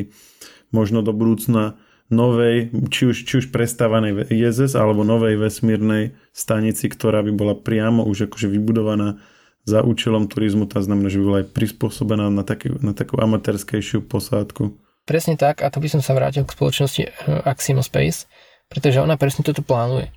možno 0.71 1.03
do 1.03 1.11
budúcna 1.11 1.75
novej, 2.13 2.71
či 2.93 3.09
už, 3.09 3.17
či 3.25 3.35
už 3.43 3.47
prestávanej 3.49 4.29
ISS 4.29 4.77
alebo 4.77 5.03
novej 5.03 5.41
vesmírnej 5.41 6.13
stanici, 6.31 6.87
ktorá 6.93 7.25
by 7.25 7.33
bola 7.33 7.55
priamo 7.57 8.05
už 8.05 8.29
akože 8.29 8.53
vybudovaná 8.53 9.19
za 9.65 9.81
účelom 9.81 10.27
turizmu, 10.29 10.67
tá 10.67 10.83
znamená, 10.83 11.09
že 11.09 11.23
by 11.23 11.25
bola 11.25 11.39
aj 11.43 11.49
prispôsobená 11.55 12.29
na, 12.29 12.43
taký, 12.43 12.75
na 12.83 12.93
takú 12.93 13.17
amatérskejšiu 13.19 14.05
posádku. 14.05 14.75
Presne 15.03 15.35
tak 15.35 15.65
a 15.65 15.71
to 15.71 15.83
by 15.83 15.89
som 15.91 16.03
sa 16.05 16.15
vrátil 16.15 16.47
k 16.47 16.55
spoločnosti 16.55 17.03
eh, 17.03 17.11
Aximo 17.49 17.83
Space, 17.83 18.31
pretože 18.69 19.03
ona 19.03 19.19
presne 19.19 19.43
toto 19.43 19.65
plánuje. 19.65 20.13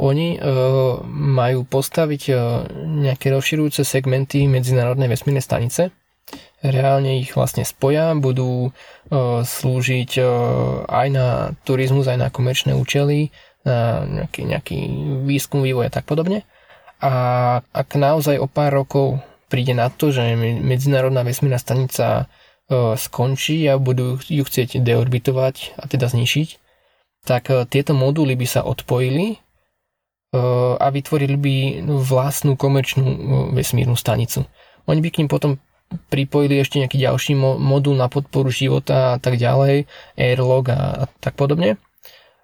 Oni 0.00 0.32
e, 0.32 0.38
majú 1.12 1.68
postaviť 1.68 2.22
e, 2.28 2.34
nejaké 3.04 3.28
rozširujúce 3.36 3.84
segmenty 3.84 4.48
medzinárodnej 4.48 5.12
vesmírnej 5.12 5.44
stanice, 5.44 5.92
reálne 6.60 7.20
ich 7.20 7.32
vlastne 7.32 7.64
spoja, 7.64 8.12
budú 8.16 8.70
uh, 8.70 9.40
slúžiť 9.44 10.10
uh, 10.20 10.28
aj 10.88 11.06
na 11.12 11.26
turizmus, 11.64 12.06
aj 12.06 12.18
na 12.20 12.28
komerčné 12.28 12.76
účely, 12.76 13.32
na 13.64 14.04
nejaký, 14.04 14.40
nejaký 14.48 14.78
výskum, 15.28 15.60
vývoj 15.60 15.88
a 15.88 15.92
tak 15.92 16.08
podobne. 16.08 16.48
A 17.00 17.12
ak 17.72 17.96
naozaj 17.96 18.40
o 18.40 18.48
pár 18.48 18.72
rokov 18.76 19.20
príde 19.48 19.72
na 19.72 19.88
to, 19.88 20.12
že 20.12 20.36
Medzinárodná 20.60 21.24
vesmírna 21.24 21.60
stanica 21.60 22.24
uh, 22.24 22.96
skončí 22.96 23.64
a 23.68 23.80
budú 23.80 24.20
ju 24.20 24.44
chcieť 24.44 24.80
deorbitovať 24.80 25.80
a 25.80 25.84
teda 25.88 26.08
znišiť, 26.08 26.48
tak 27.20 27.52
tieto 27.68 27.92
moduly 27.92 28.32
by 28.32 28.48
sa 28.48 28.64
odpojili 28.64 29.36
a 30.80 30.86
vytvorili 30.88 31.36
by 31.36 31.56
vlastnú 31.84 32.54
komerčnú 32.54 33.04
vesmírnu 33.52 33.92
stanicu. 33.92 34.46
Oni 34.86 35.02
by 35.02 35.08
k 35.10 35.18
ním 35.20 35.28
potom 35.28 35.58
pripojili 36.10 36.62
ešte 36.62 36.78
nejaký 36.78 36.98
ďalší 36.98 37.32
mo- 37.34 37.58
modul 37.58 37.98
na 37.98 38.06
podporu 38.06 38.50
života 38.50 39.14
a 39.14 39.18
tak 39.18 39.38
ďalej, 39.38 39.90
Airlog 40.14 40.70
a, 40.70 41.10
tak 41.18 41.34
podobne. 41.34 41.78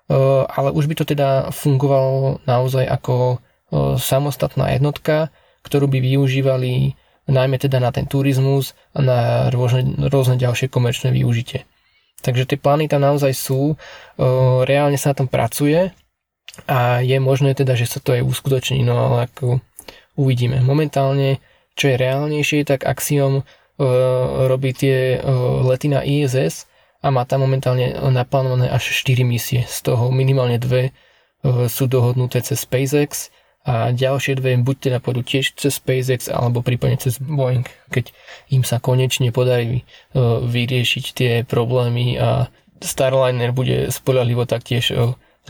Uh, 0.07 0.47
ale 0.47 0.71
už 0.71 0.87
by 0.87 0.95
to 0.95 1.05
teda 1.07 1.51
fungovalo 1.51 2.39
naozaj 2.47 2.87
ako 2.87 3.39
uh, 3.39 3.99
samostatná 3.99 4.71
jednotka, 4.71 5.35
ktorú 5.67 5.91
by 5.91 5.99
využívali 5.99 6.95
najmä 7.27 7.59
teda 7.59 7.83
na 7.83 7.91
ten 7.91 8.07
turizmus 8.07 8.79
a 8.95 9.03
na 9.03 9.19
rôzne, 9.51 9.99
rôzne 10.07 10.39
ďalšie 10.39 10.71
komerčné 10.71 11.11
využitie. 11.11 11.67
Takže 12.23 12.47
tie 12.47 12.59
plány 12.59 12.87
tam 12.87 13.03
naozaj 13.03 13.35
sú, 13.35 13.75
uh, 13.75 14.63
reálne 14.63 14.95
sa 14.95 15.11
na 15.11 15.19
tom 15.23 15.29
pracuje 15.31 15.91
a 16.71 17.03
je 17.03 17.19
možné 17.19 17.59
teda, 17.59 17.75
že 17.75 17.91
sa 17.91 17.99
to 17.99 18.15
aj 18.15 18.23
uskutoční, 18.23 18.87
no 18.87 19.11
ale 19.11 19.27
ako 19.27 19.59
uvidíme. 20.15 20.63
Momentálne 20.63 21.43
čo 21.77 21.93
je 21.93 22.01
reálnejšie, 22.01 22.65
tak 22.65 22.89
Axiom 22.89 23.45
uh, 23.45 23.45
robí 24.49 24.73
tie 24.73 25.21
uh, 25.21 25.61
lety 25.69 25.93
na 25.93 26.01
ISS 26.01 26.65
a 27.05 27.12
má 27.12 27.29
tam 27.29 27.45
momentálne 27.45 27.93
naplánované 28.11 28.73
až 28.73 28.97
4 29.05 29.23
misie. 29.23 29.69
Z 29.69 29.93
toho 29.93 30.09
minimálne 30.09 30.57
dve 30.57 30.91
uh, 30.91 31.69
sú 31.69 31.85
dohodnuté 31.87 32.41
cez 32.41 32.65
SpaceX 32.65 33.29
a 33.67 33.91
ďalšie 33.91 34.39
dve 34.39 34.55
buď 34.62 34.77
teda 34.79 34.99
pôjdu 35.03 35.27
tiež 35.27 35.59
cez 35.59 35.77
SpaceX 35.77 36.31
alebo 36.31 36.62
prípadne 36.62 37.03
cez 37.03 37.19
Boeing, 37.19 37.67
keď 37.91 38.15
im 38.55 38.62
sa 38.62 38.79
konečne 38.79 39.35
podarí 39.35 39.83
vyriešiť 40.15 41.05
tie 41.11 41.33
problémy 41.43 42.15
a 42.15 42.47
Starliner 42.79 43.51
bude 43.51 43.91
spolahlivo 43.91 44.47
taktiež 44.47 44.95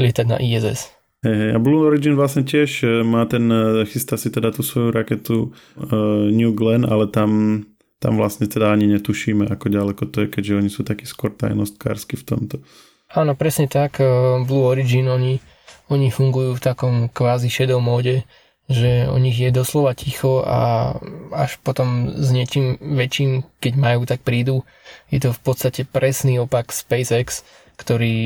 lietať 0.01 0.27
na 0.33 0.41
ISS. 0.41 0.96
Hey, 1.27 1.51
a 1.51 1.59
Blue 1.59 1.83
Origin 1.83 2.15
vlastne 2.15 2.47
tiež 2.47 2.87
e, 2.87 3.03
má 3.03 3.27
ten, 3.27 3.51
e, 3.51 3.83
chystá 3.91 4.15
si 4.15 4.31
teda 4.31 4.55
tú 4.55 4.63
svoju 4.63 4.95
raketu 4.95 5.51
uh, 5.51 6.31
New 6.31 6.55
Glenn, 6.55 6.87
ale 6.87 7.11
tam, 7.11 7.63
tam 7.99 8.15
vlastne 8.15 8.47
teda 8.47 8.71
ani 8.71 8.87
netušíme, 8.95 9.51
ako 9.51 9.67
ďaleko 9.67 10.03
to 10.07 10.23
je, 10.23 10.27
keďže 10.31 10.55
oni 10.55 10.71
sú 10.71 10.87
takí 10.87 11.03
skôr 11.03 11.35
tajnostkársky 11.35 12.15
v 12.15 12.25
tomto. 12.31 12.55
Áno, 13.11 13.35
presne 13.35 13.67
tak. 13.67 13.99
Blue 14.47 14.71
Origin, 14.71 15.11
oni, 15.11 15.43
oni 15.91 16.15
fungujú 16.15 16.55
v 16.55 16.63
takom 16.63 17.11
kvázi 17.11 17.51
šedom 17.51 17.83
móde, 17.83 18.23
že 18.71 19.11
o 19.11 19.19
nich 19.19 19.35
je 19.35 19.51
doslova 19.51 19.99
ticho 19.99 20.47
a 20.47 20.95
až 21.35 21.59
potom 21.67 22.15
s 22.15 22.31
niečím 22.31 22.79
väčším, 22.79 23.47
keď 23.59 23.73
majú, 23.75 24.07
tak 24.07 24.23
prídu. 24.23 24.63
Je 25.11 25.19
to 25.19 25.35
v 25.35 25.41
podstate 25.43 25.91
presný 25.91 26.39
opak 26.39 26.71
SpaceX, 26.71 27.43
ktorí 27.77 28.17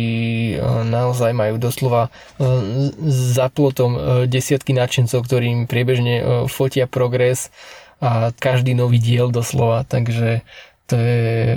e, 0.55 0.57
naozaj 0.87 1.35
majú 1.35 1.59
doslova 1.59 2.09
e, 2.09 2.11
za 3.11 3.51
plotom 3.51 3.91
e, 3.95 4.01
desiatky 4.31 4.73
nadšencov, 4.73 5.27
ktorým 5.27 5.67
priebežne 5.67 6.47
fotia 6.47 6.87
progres 6.87 7.51
a 8.01 8.33
každý 8.33 8.73
nový 8.73 8.97
diel 8.97 9.29
doslova, 9.29 9.85
takže 9.85 10.41
to 10.89 10.99
je 10.99 11.55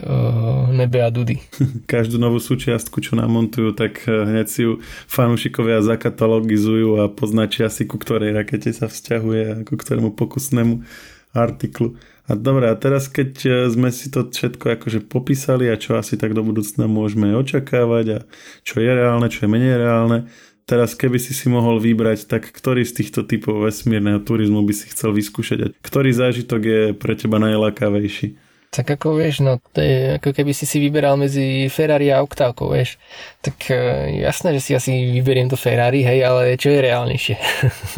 nebe 0.77 1.01
a 1.01 1.10
dudy. 1.10 1.41
Každú 1.89 2.21
novú 2.21 2.38
súčiastku, 2.38 3.01
čo 3.01 3.17
namontujú, 3.17 3.73
tak 3.73 4.06
hneď 4.06 4.45
si 4.45 4.62
ju 4.62 4.77
fanúšikovia 5.10 5.82
zakatalogizujú 5.82 7.01
a 7.01 7.10
poznačia 7.10 7.65
si, 7.73 7.89
ku 7.89 7.97
ktorej 7.97 8.38
rakete 8.38 8.69
sa 8.69 8.86
vzťahuje 8.86 9.41
a 9.49 9.56
ku 9.65 9.73
ktorému 9.73 10.13
pokusnému 10.13 10.86
artiklu. 11.34 11.97
A 12.23 12.39
dobre, 12.39 12.71
a 12.71 12.75
teraz 12.79 13.12
keď 13.12 13.31
e, 13.43 13.49
sme 13.67 13.91
si 13.91 14.07
to 14.07 14.31
všetko 14.31 14.79
akože 14.79 15.03
popísali 15.03 15.67
a 15.67 15.75
čo 15.75 15.99
asi 15.99 16.15
tak 16.15 16.31
do 16.31 16.39
budúcna 16.39 16.88
môžeme 16.88 17.36
očakávať 17.36 18.05
a 18.15 18.19
čo 18.63 18.79
je 18.79 18.88
reálne, 18.88 19.27
čo 19.27 19.43
je 19.43 19.51
menej 19.51 19.75
reálne, 19.75 20.31
teraz 20.63 20.95
keby 20.95 21.19
si 21.19 21.36
si 21.36 21.51
mohol 21.51 21.83
vybrať, 21.83 22.31
tak 22.31 22.47
ktorý 22.47 22.88
z 22.88 23.03
týchto 23.03 23.27
typov 23.27 23.67
vesmírneho 23.67 24.23
turizmu 24.23 24.63
by 24.63 24.71
si 24.71 24.88
chcel 24.88 25.12
vyskúšať 25.12 25.59
a 25.59 25.67
ktorý 25.83 26.15
zážitok 26.15 26.62
je 26.63 26.81
pre 26.95 27.19
teba 27.19 27.43
najlákavejší? 27.43 28.39
Tak 28.73 28.97
ako 28.97 29.21
vieš, 29.21 29.45
no 29.45 29.62
je 29.77 30.17
ako 30.17 30.33
keby 30.33 30.49
si 30.49 30.65
si 30.65 30.81
vyberal 30.81 31.13
medzi 31.13 31.69
Ferrari 31.69 32.09
a 32.09 32.25
Octávkou, 32.25 32.73
vieš. 32.73 32.97
Tak 33.45 33.69
e, 33.69 33.77
jasné, 34.25 34.57
že 34.57 34.62
si 34.65 34.71
asi 34.73 35.13
vyberiem 35.13 35.45
to 35.45 35.53
Ferrari, 35.53 36.01
hej, 36.01 36.25
ale 36.25 36.57
čo 36.57 36.73
je 36.73 36.81
reálnejšie? 36.81 37.36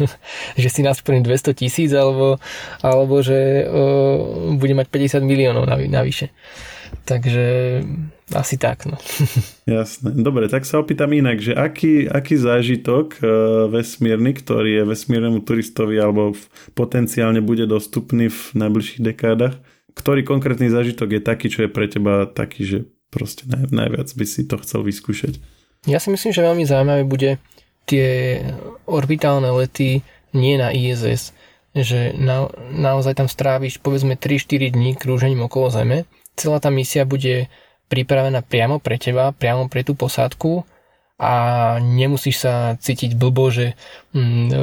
že 0.60 0.68
si 0.68 0.84
nasplním 0.84 1.24
200 1.24 1.56
tisíc, 1.56 1.96
alebo, 1.96 2.36
alebo 2.84 3.24
že 3.24 3.64
uh, 3.64 4.52
bude 4.52 4.76
mať 4.76 5.16
50 5.16 5.24
miliónov 5.24 5.64
navyše. 5.64 6.28
Takže 7.08 7.80
asi 8.36 8.60
tak, 8.60 8.84
no. 8.84 9.00
Jasné. 9.80 10.12
Dobre, 10.12 10.52
tak 10.52 10.68
sa 10.68 10.82
opýtam 10.82 11.08
inak, 11.14 11.40
že 11.40 11.56
aký, 11.56 12.04
aký 12.04 12.36
zážitok 12.36 13.16
uh, 13.16 13.26
vesmírny, 13.72 14.36
ktorý 14.36 14.82
je 14.82 14.88
vesmírnemu 14.92 15.40
turistovi 15.40 15.96
alebo 15.96 16.36
potenciálne 16.76 17.40
bude 17.40 17.64
dostupný 17.64 18.28
v 18.28 18.40
najbližších 18.60 19.00
dekádach, 19.00 19.56
ktorý 19.96 20.22
konkrétny 20.22 20.68
zážitok 20.68 21.18
je 21.18 21.20
taký, 21.24 21.46
čo 21.48 21.64
je 21.66 21.70
pre 21.72 21.88
teba 21.88 22.28
taký, 22.28 22.62
že 22.68 22.78
proste 23.08 23.48
naj, 23.48 23.72
najviac 23.72 24.08
by 24.12 24.24
si 24.28 24.44
to 24.44 24.60
chcel 24.60 24.84
vyskúšať? 24.84 25.40
Ja 25.88 25.96
si 25.96 26.12
myslím, 26.12 26.36
že 26.36 26.44
veľmi 26.44 26.64
zaujímavé 26.68 27.02
bude 27.08 27.40
tie 27.88 28.42
orbitálne 28.84 29.48
lety 29.54 30.04
nie 30.36 30.60
na 30.60 30.74
ISS, 30.74 31.32
že 31.72 32.12
na, 32.18 32.50
naozaj 32.74 33.16
tam 33.16 33.28
stráviš 33.30 33.80
povedzme 33.80 34.18
3-4 34.20 34.74
dní 34.74 34.98
krúžením 34.98 35.48
okolo 35.48 35.72
Zeme. 35.72 36.04
Celá 36.36 36.60
tá 36.60 36.68
misia 36.68 37.08
bude 37.08 37.48
pripravená 37.88 38.44
priamo 38.44 38.82
pre 38.82 39.00
teba, 39.00 39.32
priamo 39.32 39.70
pre 39.70 39.86
tú 39.86 39.96
posádku 39.96 40.66
a 41.16 41.32
nemusíš 41.80 42.44
sa 42.44 42.76
cítiť 42.76 43.16
blbo, 43.16 43.48
že 43.48 43.72
mm, 44.12 44.48
e, 44.52 44.56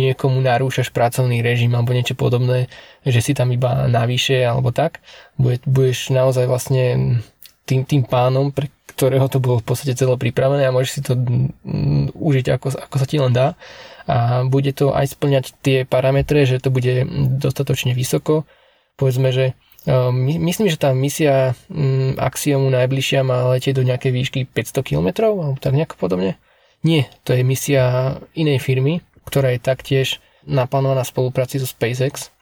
niekomu 0.00 0.40
narúšaš 0.40 0.88
pracovný 0.96 1.44
režim 1.44 1.76
alebo 1.76 1.92
niečo 1.92 2.16
podobné, 2.16 2.72
že 3.04 3.20
si 3.20 3.36
tam 3.36 3.52
iba 3.52 3.84
navyše 3.84 4.40
alebo 4.40 4.72
tak. 4.72 5.04
Bude, 5.36 5.60
budeš 5.68 6.08
naozaj 6.08 6.48
vlastne 6.48 7.20
tým, 7.68 7.84
tým 7.84 8.08
pánom, 8.08 8.48
pre 8.48 8.72
ktorého 8.96 9.28
to 9.28 9.44
bolo 9.44 9.60
v 9.60 9.66
podstate 9.68 9.92
celé 9.92 10.16
pripravené 10.16 10.64
a 10.64 10.72
môžeš 10.72 10.90
si 10.90 11.00
to 11.04 11.12
mm, 11.12 12.16
užiť 12.16 12.46
ako, 12.56 12.66
ako 12.80 12.96
sa 12.96 13.06
ti 13.06 13.20
len 13.20 13.36
dá. 13.36 13.60
A 14.08 14.48
bude 14.48 14.72
to 14.72 14.96
aj 14.96 15.20
splňať 15.20 15.52
tie 15.60 15.84
parametre, 15.84 16.48
že 16.48 16.64
to 16.64 16.72
bude 16.72 17.04
dostatočne 17.36 17.92
vysoko. 17.92 18.48
Povedzme, 18.96 19.36
že 19.36 19.52
My, 19.88 20.36
myslím, 20.36 20.68
že 20.68 20.76
tá 20.76 20.92
misia 20.92 21.56
mm, 21.72 21.99
Axiomu 22.16 22.72
najbližšia 22.72 23.20
má 23.22 23.46
letieť 23.52 23.76
do 23.76 23.84
nejakej 23.86 24.12
výšky 24.14 24.40
500 24.48 24.82
km, 24.82 25.08
alebo 25.30 25.60
tak 25.60 25.76
nejako 25.76 26.00
podobne. 26.00 26.40
Nie, 26.80 27.12
to 27.28 27.36
je 27.36 27.44
misia 27.44 28.16
inej 28.32 28.64
firmy, 28.64 29.04
ktorá 29.28 29.52
je 29.52 29.60
taktiež 29.60 30.18
naplánovaná 30.48 31.04
v 31.04 31.12
spolupráci 31.12 31.60
so 31.60 31.68
SpaceX 31.68 32.32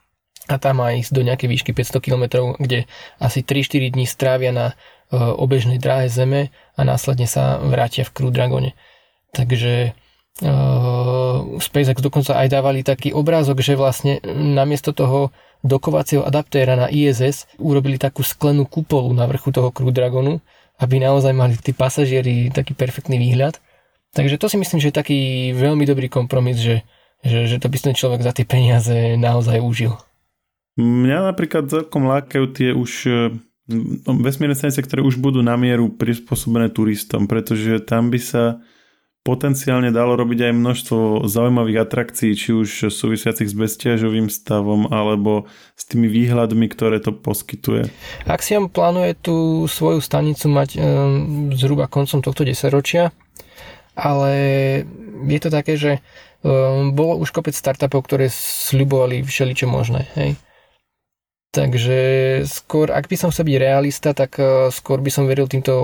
a 0.46 0.56
tam 0.56 0.80
má 0.80 0.96
ísť 0.96 1.12
do 1.12 1.22
nejakej 1.26 1.48
výšky 1.50 1.70
500 1.76 2.00
km, 2.00 2.24
kde 2.56 2.88
asi 3.20 3.44
3-4 3.44 3.92
dní 3.92 4.06
strávia 4.08 4.54
na 4.54 4.66
uh, 4.72 5.34
obežnej 5.36 5.76
dráhe 5.76 6.08
Zeme 6.08 6.54
a 6.78 6.80
následne 6.86 7.28
sa 7.28 7.60
vrátia 7.60 8.06
v 8.08 8.14
Crew 8.14 8.32
Dragone. 8.32 8.72
Takže 9.36 9.92
uh, 10.46 11.60
SpaceX 11.60 12.00
dokonca 12.00 12.38
aj 12.38 12.48
dávali 12.48 12.80
taký 12.80 13.12
obrázok, 13.12 13.60
že 13.60 13.76
vlastne 13.76 14.24
namiesto 14.24 14.96
toho 14.96 15.34
dokovacieho 15.62 16.22
adaptéra 16.22 16.78
na 16.78 16.86
ISS 16.86 17.50
urobili 17.58 17.98
takú 17.98 18.22
sklenú 18.22 18.66
kupolu 18.66 19.10
na 19.14 19.26
vrchu 19.26 19.50
toho 19.50 19.74
Crew 19.74 19.90
Dragonu, 19.90 20.38
aby 20.78 21.02
naozaj 21.02 21.34
mali 21.34 21.58
tí 21.58 21.74
pasažieri 21.74 22.54
taký 22.54 22.74
perfektný 22.78 23.18
výhľad. 23.18 23.58
Takže 24.14 24.38
to 24.38 24.46
si 24.48 24.56
myslím, 24.56 24.78
že 24.80 24.88
je 24.88 25.00
taký 25.00 25.18
veľmi 25.52 25.84
dobrý 25.84 26.06
kompromis, 26.08 26.62
že, 26.62 26.86
že, 27.20 27.50
že 27.50 27.56
to 27.58 27.66
by 27.68 27.76
ten 27.76 27.94
človek 27.98 28.22
za 28.22 28.32
tie 28.32 28.46
peniaze 28.46 29.18
naozaj 29.18 29.58
užil. 29.60 29.98
Mňa 30.78 31.34
napríklad 31.34 31.66
celkom 31.66 32.06
lákajú 32.06 32.44
tie 32.54 32.70
už 32.70 32.92
no, 33.68 34.12
vesmírne 34.22 34.54
stanice, 34.54 34.78
ktoré 34.78 35.02
už 35.02 35.18
budú 35.18 35.42
na 35.42 35.58
mieru 35.58 35.90
prispôsobené 35.90 36.70
turistom, 36.70 37.26
pretože 37.26 37.82
tam 37.82 38.14
by 38.14 38.20
sa 38.22 38.62
potenciálne 39.26 39.92
dalo 39.92 40.16
robiť 40.16 40.48
aj 40.48 40.52
množstvo 40.56 40.98
zaujímavých 41.28 41.84
atrakcií, 41.84 42.32
či 42.32 42.56
už 42.56 42.88
súvisiacich 42.88 43.50
s 43.50 43.52
bezťažovým 43.52 44.32
stavom 44.32 44.88
alebo 44.88 45.44
s 45.76 45.84
tými 45.84 46.08
výhľadmi, 46.08 46.64
ktoré 46.72 46.96
to 47.02 47.12
poskytuje. 47.12 47.92
Axiom 48.24 48.72
plánuje 48.72 49.20
tú 49.20 49.68
svoju 49.68 50.00
stanicu 50.00 50.48
mať 50.48 50.68
um, 50.76 50.82
zhruba 51.52 51.92
koncom 51.92 52.24
tohto 52.24 52.46
desaťročia, 52.48 53.12
ale 53.92 54.32
je 55.28 55.38
to 55.42 55.50
také, 55.52 55.76
že 55.76 56.00
um, 56.40 56.96
bolo 56.96 57.20
už 57.20 57.28
kopec 57.34 57.52
startupov, 57.52 58.08
ktoré 58.08 58.32
sľubovali 58.32 59.26
všeličo 59.26 59.68
možné. 59.68 60.08
Hej? 60.16 60.40
Takže 61.58 61.98
skôr, 62.46 62.94
ak 62.94 63.10
by 63.10 63.18
som 63.18 63.34
chcel 63.34 63.50
byť 63.50 63.58
realista, 63.58 64.14
tak 64.14 64.38
e, 64.38 64.70
skôr 64.70 65.02
by 65.02 65.10
som 65.10 65.26
veril 65.26 65.50
týmto 65.50 65.74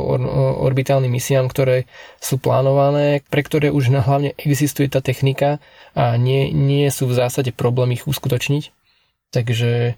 orbitálnym 0.63 1.11
misiám, 1.11 1.51
ktoré 1.51 1.91
sú 2.23 2.39
plánované, 2.39 3.27
pre 3.27 3.43
ktoré 3.43 3.75
už 3.75 3.91
hlavne 3.91 4.39
existuje 4.39 4.87
tá 4.87 5.03
technika 5.03 5.59
a 5.99 6.15
nie, 6.15 6.55
nie 6.55 6.87
sú 6.95 7.11
v 7.11 7.19
zásade 7.19 7.51
problém 7.51 7.99
ich 7.99 8.07
uskutočniť. 8.07 8.71
Takže 9.35 9.71
e, 9.91 9.93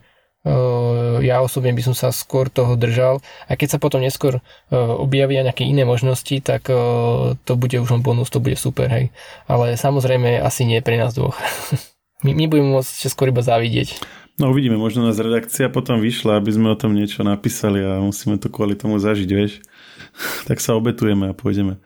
ja 1.20 1.44
osobne 1.44 1.76
by 1.76 1.82
som 1.84 1.92
sa 1.92 2.08
skôr 2.08 2.48
toho 2.48 2.72
držal 2.80 3.20
a 3.44 3.52
keď 3.52 3.76
sa 3.76 3.82
potom 3.82 4.00
neskôr 4.00 4.40
e, 4.40 4.42
objavia 4.72 5.44
nejaké 5.44 5.68
iné 5.68 5.84
možnosti, 5.84 6.40
tak 6.40 6.72
to 7.36 7.52
bude 7.52 7.76
už 7.76 7.92
len 7.92 8.00
bonus, 8.00 8.32
to 8.32 8.40
bude 8.40 8.56
super, 8.56 8.88
hej. 8.88 9.12
Ale 9.44 9.76
samozrejme 9.76 10.40
asi 10.40 10.64
nie 10.64 10.80
pre 10.80 10.96
nás 10.96 11.12
dvoch. 11.12 11.36
my, 12.24 12.32
my 12.32 12.44
budeme 12.48 12.72
môcť 12.80 13.12
skôr 13.12 13.28
iba 13.28 13.44
závidieť. 13.44 14.24
No 14.36 14.52
uvidíme, 14.52 14.76
možno 14.76 15.08
nás 15.08 15.16
redakcia 15.16 15.72
potom 15.72 15.96
vyšla, 15.96 16.36
aby 16.36 16.52
sme 16.52 16.68
o 16.68 16.76
tom 16.76 16.92
niečo 16.92 17.24
napísali 17.24 17.80
a 17.80 18.04
musíme 18.04 18.36
to 18.36 18.52
kvôli 18.52 18.76
tomu 18.76 19.00
zažiť, 19.00 19.30
vieš. 19.32 19.64
tak 20.48 20.60
sa 20.60 20.76
obetujeme 20.76 21.32
a 21.32 21.36
pôjdeme. 21.36 21.80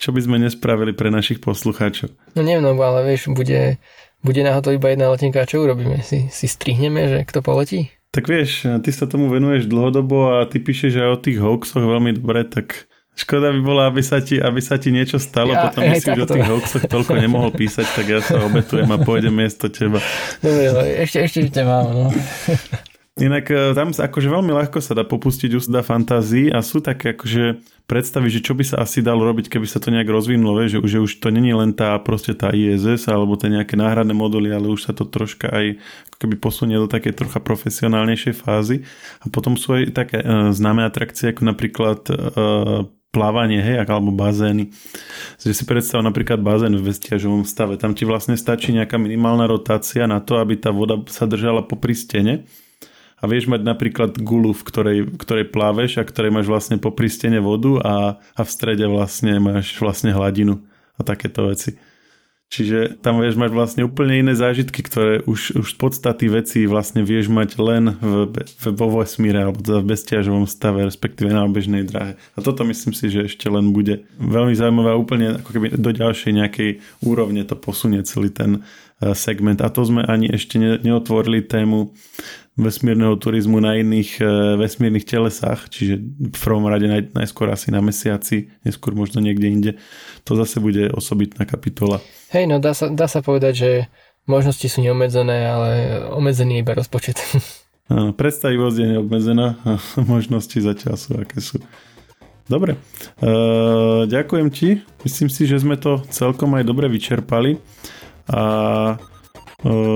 Čo 0.00 0.10
by 0.16 0.20
sme 0.24 0.36
nespravili 0.40 0.96
pre 0.96 1.12
našich 1.12 1.44
poslucháčov? 1.44 2.10
No 2.32 2.40
neviem, 2.40 2.64
no, 2.64 2.72
ale 2.80 3.04
vieš, 3.04 3.28
bude, 3.30 3.76
bude 4.24 4.40
náhodou 4.40 4.72
iba 4.72 4.88
jedna 4.88 5.12
letenka 5.12 5.44
čo 5.44 5.62
urobíme? 5.62 6.00
Si, 6.00 6.32
si 6.32 6.46
strihneme, 6.48 7.06
že 7.06 7.18
kto 7.28 7.44
poletí? 7.44 7.92
Tak 8.12 8.24
vieš, 8.28 8.66
ty 8.84 8.90
sa 8.92 9.04
tomu 9.04 9.28
venuješ 9.28 9.68
dlhodobo 9.68 10.40
a 10.40 10.48
ty 10.48 10.60
píšeš 10.60 10.96
aj 10.96 11.08
o 11.12 11.22
tých 11.22 11.38
hoaxoch 11.40 11.84
veľmi 11.84 12.16
dobre, 12.18 12.44
tak 12.44 12.88
Škoda 13.12 13.52
by 13.52 13.60
bola, 13.60 13.82
aby 13.92 14.00
sa 14.00 14.24
ti, 14.24 14.40
aby 14.40 14.60
sa 14.64 14.80
ti 14.80 14.88
niečo 14.88 15.20
stalo, 15.20 15.52
ja, 15.52 15.68
potom 15.68 15.84
by 15.84 16.00
si 16.00 16.08
už 16.08 16.24
o 16.24 16.28
tých 16.32 16.48
hoaxoch 16.48 16.84
toľko 16.88 17.12
nemohol 17.20 17.52
písať, 17.52 17.86
tak 17.92 18.06
ja 18.08 18.24
sa 18.24 18.40
obetujem 18.40 18.88
a 18.88 18.96
pôjdem 18.96 19.36
miesto 19.36 19.68
teba. 19.68 20.00
Dobre, 20.40 20.72
ešte, 21.04 21.28
ešte 21.28 21.60
ťa 21.60 21.64
mám, 21.68 21.86
no. 21.92 22.06
Inak 23.20 23.52
e, 23.52 23.76
tam 23.76 23.92
sa 23.92 24.08
akože 24.08 24.32
veľmi 24.32 24.56
ľahko 24.56 24.80
sa 24.80 24.96
dá 24.96 25.04
popustiť 25.04 25.52
úsda 25.52 25.84
fantázii 25.84 26.48
a 26.48 26.64
sú 26.64 26.80
také 26.80 27.12
akože 27.12 27.60
predstavy, 27.84 28.32
že 28.32 28.40
čo 28.40 28.56
by 28.56 28.64
sa 28.64 28.80
asi 28.80 29.04
dalo 29.04 29.28
robiť, 29.28 29.52
keby 29.52 29.68
sa 29.68 29.76
to 29.84 29.92
nejak 29.92 30.08
rozvinulo, 30.08 30.64
že, 30.64 30.80
že 30.80 30.96
už 30.96 31.20
to 31.20 31.28
není 31.28 31.52
len 31.52 31.76
tá 31.76 31.92
proste 32.00 32.32
tá 32.32 32.48
ISS 32.56 33.12
alebo 33.12 33.36
tie 33.36 33.52
nejaké 33.52 33.76
náhradné 33.76 34.16
moduly, 34.16 34.48
ale 34.48 34.72
už 34.72 34.88
sa 34.88 34.96
to 34.96 35.04
troška 35.04 35.52
aj 35.52 35.76
keby 36.16 36.40
posunie 36.40 36.80
do 36.80 36.88
také 36.88 37.12
trocha 37.12 37.36
profesionálnejšej 37.36 38.32
fázy. 38.32 38.88
A 39.20 39.28
potom 39.28 39.60
sú 39.60 39.76
aj 39.76 39.92
také 39.92 40.24
uh, 40.24 40.48
známe 40.48 40.80
atrakcie 40.80 41.36
ako 41.36 41.52
napríklad 41.52 42.00
uh, 42.08 42.88
plávanie, 43.12 43.60
hej, 43.60 43.84
alebo 43.84 44.10
bazény. 44.10 44.72
Že 45.38 45.52
si 45.52 45.64
predstav 45.68 46.00
napríklad 46.00 46.40
bazén 46.40 46.72
v 46.72 46.88
vestiažovom 46.88 47.44
stave. 47.44 47.76
Tam 47.76 47.92
ti 47.92 48.08
vlastne 48.08 48.40
stačí 48.40 48.72
nejaká 48.72 48.96
minimálna 48.96 49.44
rotácia 49.44 50.08
na 50.08 50.18
to, 50.24 50.40
aby 50.40 50.56
tá 50.56 50.72
voda 50.72 50.96
sa 51.12 51.28
držala 51.28 51.62
popri 51.62 51.92
stene 51.92 52.48
a 53.22 53.30
vieš 53.30 53.46
mať 53.46 53.62
napríklad 53.62 54.18
gulu, 54.18 54.50
v 54.50 54.66
ktorej, 54.66 54.98
ktorej 55.14 55.54
pláveš 55.54 56.00
a 56.00 56.08
ktorej 56.08 56.34
máš 56.34 56.50
vlastne 56.50 56.80
popri 56.82 57.06
stene 57.06 57.38
vodu 57.38 57.78
a, 57.78 57.94
a 58.18 58.40
v 58.42 58.50
strede 58.50 58.88
vlastne 58.90 59.38
máš 59.38 59.78
vlastne 59.78 60.10
hladinu 60.10 60.58
a 60.98 61.06
takéto 61.06 61.46
veci. 61.46 61.78
Čiže 62.52 63.00
tam 63.00 63.16
vieš 63.16 63.40
mať 63.40 63.48
vlastne 63.48 63.82
úplne 63.88 64.20
iné 64.20 64.36
zážitky, 64.36 64.84
ktoré 64.84 65.24
už, 65.24 65.56
už 65.56 65.72
z 65.72 65.76
podstaty 65.80 66.28
veci 66.28 66.68
vlastne 66.68 67.00
vieš 67.00 67.32
mať 67.32 67.56
len 67.56 67.96
v, 67.96 68.28
v, 68.44 68.64
vo 68.76 69.00
vesmíre 69.00 69.48
alebo 69.48 69.64
v 69.64 69.80
bezťažovom 69.80 70.44
stave, 70.44 70.84
respektíve 70.84 71.32
na 71.32 71.48
obežnej 71.48 71.88
dráhe. 71.88 72.20
A 72.36 72.44
toto 72.44 72.68
myslím 72.68 72.92
si, 72.92 73.08
že 73.08 73.24
ešte 73.24 73.48
len 73.48 73.72
bude 73.72 74.04
veľmi 74.20 74.52
zaujímavé 74.52 74.92
a 74.92 75.00
úplne 75.00 75.40
ako 75.40 75.48
keby 75.48 75.66
do 75.80 75.90
ďalšej 75.96 76.32
nejakej 76.44 76.70
úrovne 77.00 77.40
to 77.48 77.56
posunie 77.56 78.04
celý 78.04 78.28
ten 78.28 78.60
e, 79.00 79.16
segment. 79.16 79.64
A 79.64 79.72
to 79.72 79.88
sme 79.88 80.04
ani 80.04 80.28
ešte 80.28 80.60
neotvorili 80.60 81.40
tému 81.40 81.96
vesmírneho 82.52 83.16
turizmu 83.16 83.64
na 83.64 83.80
iných 83.80 84.20
e, 84.20 84.24
vesmírnych 84.60 85.08
telesách, 85.08 85.72
čiže 85.72 86.04
v 86.04 86.36
prvom 86.36 86.68
rade 86.68 86.84
naj, 86.84 87.16
najskôr 87.16 87.48
asi 87.48 87.72
na 87.72 87.80
mesiaci, 87.80 88.52
neskôr 88.60 88.92
možno 88.92 89.24
niekde 89.24 89.48
inde. 89.48 89.72
To 90.28 90.36
zase 90.36 90.60
bude 90.60 90.92
osobitná 90.92 91.48
kapitola. 91.48 92.04
Hej, 92.28 92.52
no 92.52 92.60
dá 92.60 92.76
sa, 92.76 92.92
dá 92.92 93.08
sa 93.08 93.24
povedať, 93.24 93.52
že 93.56 93.70
možnosti 94.28 94.68
sú 94.68 94.84
neobmedzené, 94.84 95.38
ale 95.48 95.68
obmedzený 96.12 96.60
je 96.60 96.62
iba 96.62 96.76
rozpočet. 96.76 97.16
Áno, 97.92 98.12
predstavivosť 98.12 98.76
je 98.76 98.86
neobmedzená 98.96 99.46
a 99.64 99.70
možnosti 100.12 100.56
zatiaľ 100.60 100.94
sú, 101.00 101.16
aké 101.16 101.40
sú. 101.40 101.56
Dobre, 102.52 102.76
e, 102.76 103.28
ďakujem 104.12 104.48
ti. 104.52 104.84
Myslím 105.08 105.32
si, 105.32 105.48
že 105.48 105.56
sme 105.56 105.80
to 105.80 106.04
celkom 106.12 106.52
aj 106.52 106.68
dobre 106.68 106.84
vyčerpali 106.92 107.56
a 108.28 108.42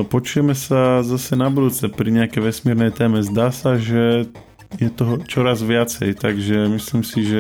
počujeme 0.07 0.55
sa 0.55 1.03
zase 1.03 1.35
na 1.35 1.51
budúce 1.51 1.91
pri 1.91 2.15
nejakej 2.15 2.43
vesmírnej 2.43 2.95
téme. 2.95 3.19
Zdá 3.23 3.51
sa, 3.51 3.75
že 3.75 4.31
je 4.79 4.89
toho 4.91 5.19
čoraz 5.27 5.63
viacej, 5.63 6.15
takže 6.19 6.71
myslím 6.71 7.03
si, 7.03 7.21
že 7.27 7.39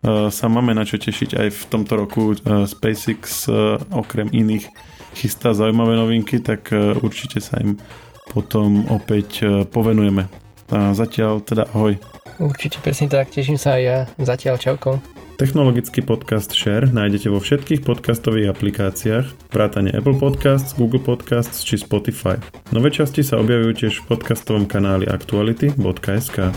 Eh, 0.00 0.32
sa 0.32 0.48
máme 0.48 0.72
na 0.72 0.88
čo 0.88 0.96
tešiť 0.96 1.36
aj 1.36 1.48
v 1.52 1.62
tomto 1.68 1.92
roku. 1.92 2.32
Eh, 2.32 2.64
SpaceX 2.64 3.44
eh, 3.52 3.76
okrem 3.92 4.32
iných 4.32 4.72
chystá 5.12 5.52
zaujímavé 5.52 5.98
novinky, 5.98 6.38
tak 6.38 6.70
určite 7.02 7.42
sa 7.42 7.58
im 7.58 7.82
potom 8.30 8.86
opäť 8.94 9.42
povenujeme. 9.74 10.30
A 10.70 10.94
zatiaľ 10.94 11.42
teda 11.42 11.66
ahoj. 11.74 11.98
Určite 12.38 12.78
presne 12.78 13.10
tak, 13.10 13.34
teším 13.34 13.58
sa 13.58 13.74
aj 13.74 13.82
ja. 13.82 13.98
Zatiaľ 14.22 14.62
čauko. 14.62 15.02
Technologický 15.40 16.04
podcast 16.04 16.52
Share 16.52 16.92
nájdete 16.92 17.32
vo 17.32 17.40
všetkých 17.40 17.80
podcastových 17.80 18.52
aplikáciách, 18.52 19.48
vrátane 19.48 19.88
Apple 19.88 20.20
Podcasts, 20.20 20.76
Google 20.76 21.00
Podcasts 21.00 21.64
či 21.64 21.80
Spotify. 21.80 22.36
Nové 22.76 22.92
časti 22.92 23.24
sa 23.24 23.40
objavujú 23.40 23.72
tiež 23.72 24.04
v 24.04 24.08
podcastovom 24.12 24.68
kanáli 24.68 25.08
aktuality.sk. 25.08 26.52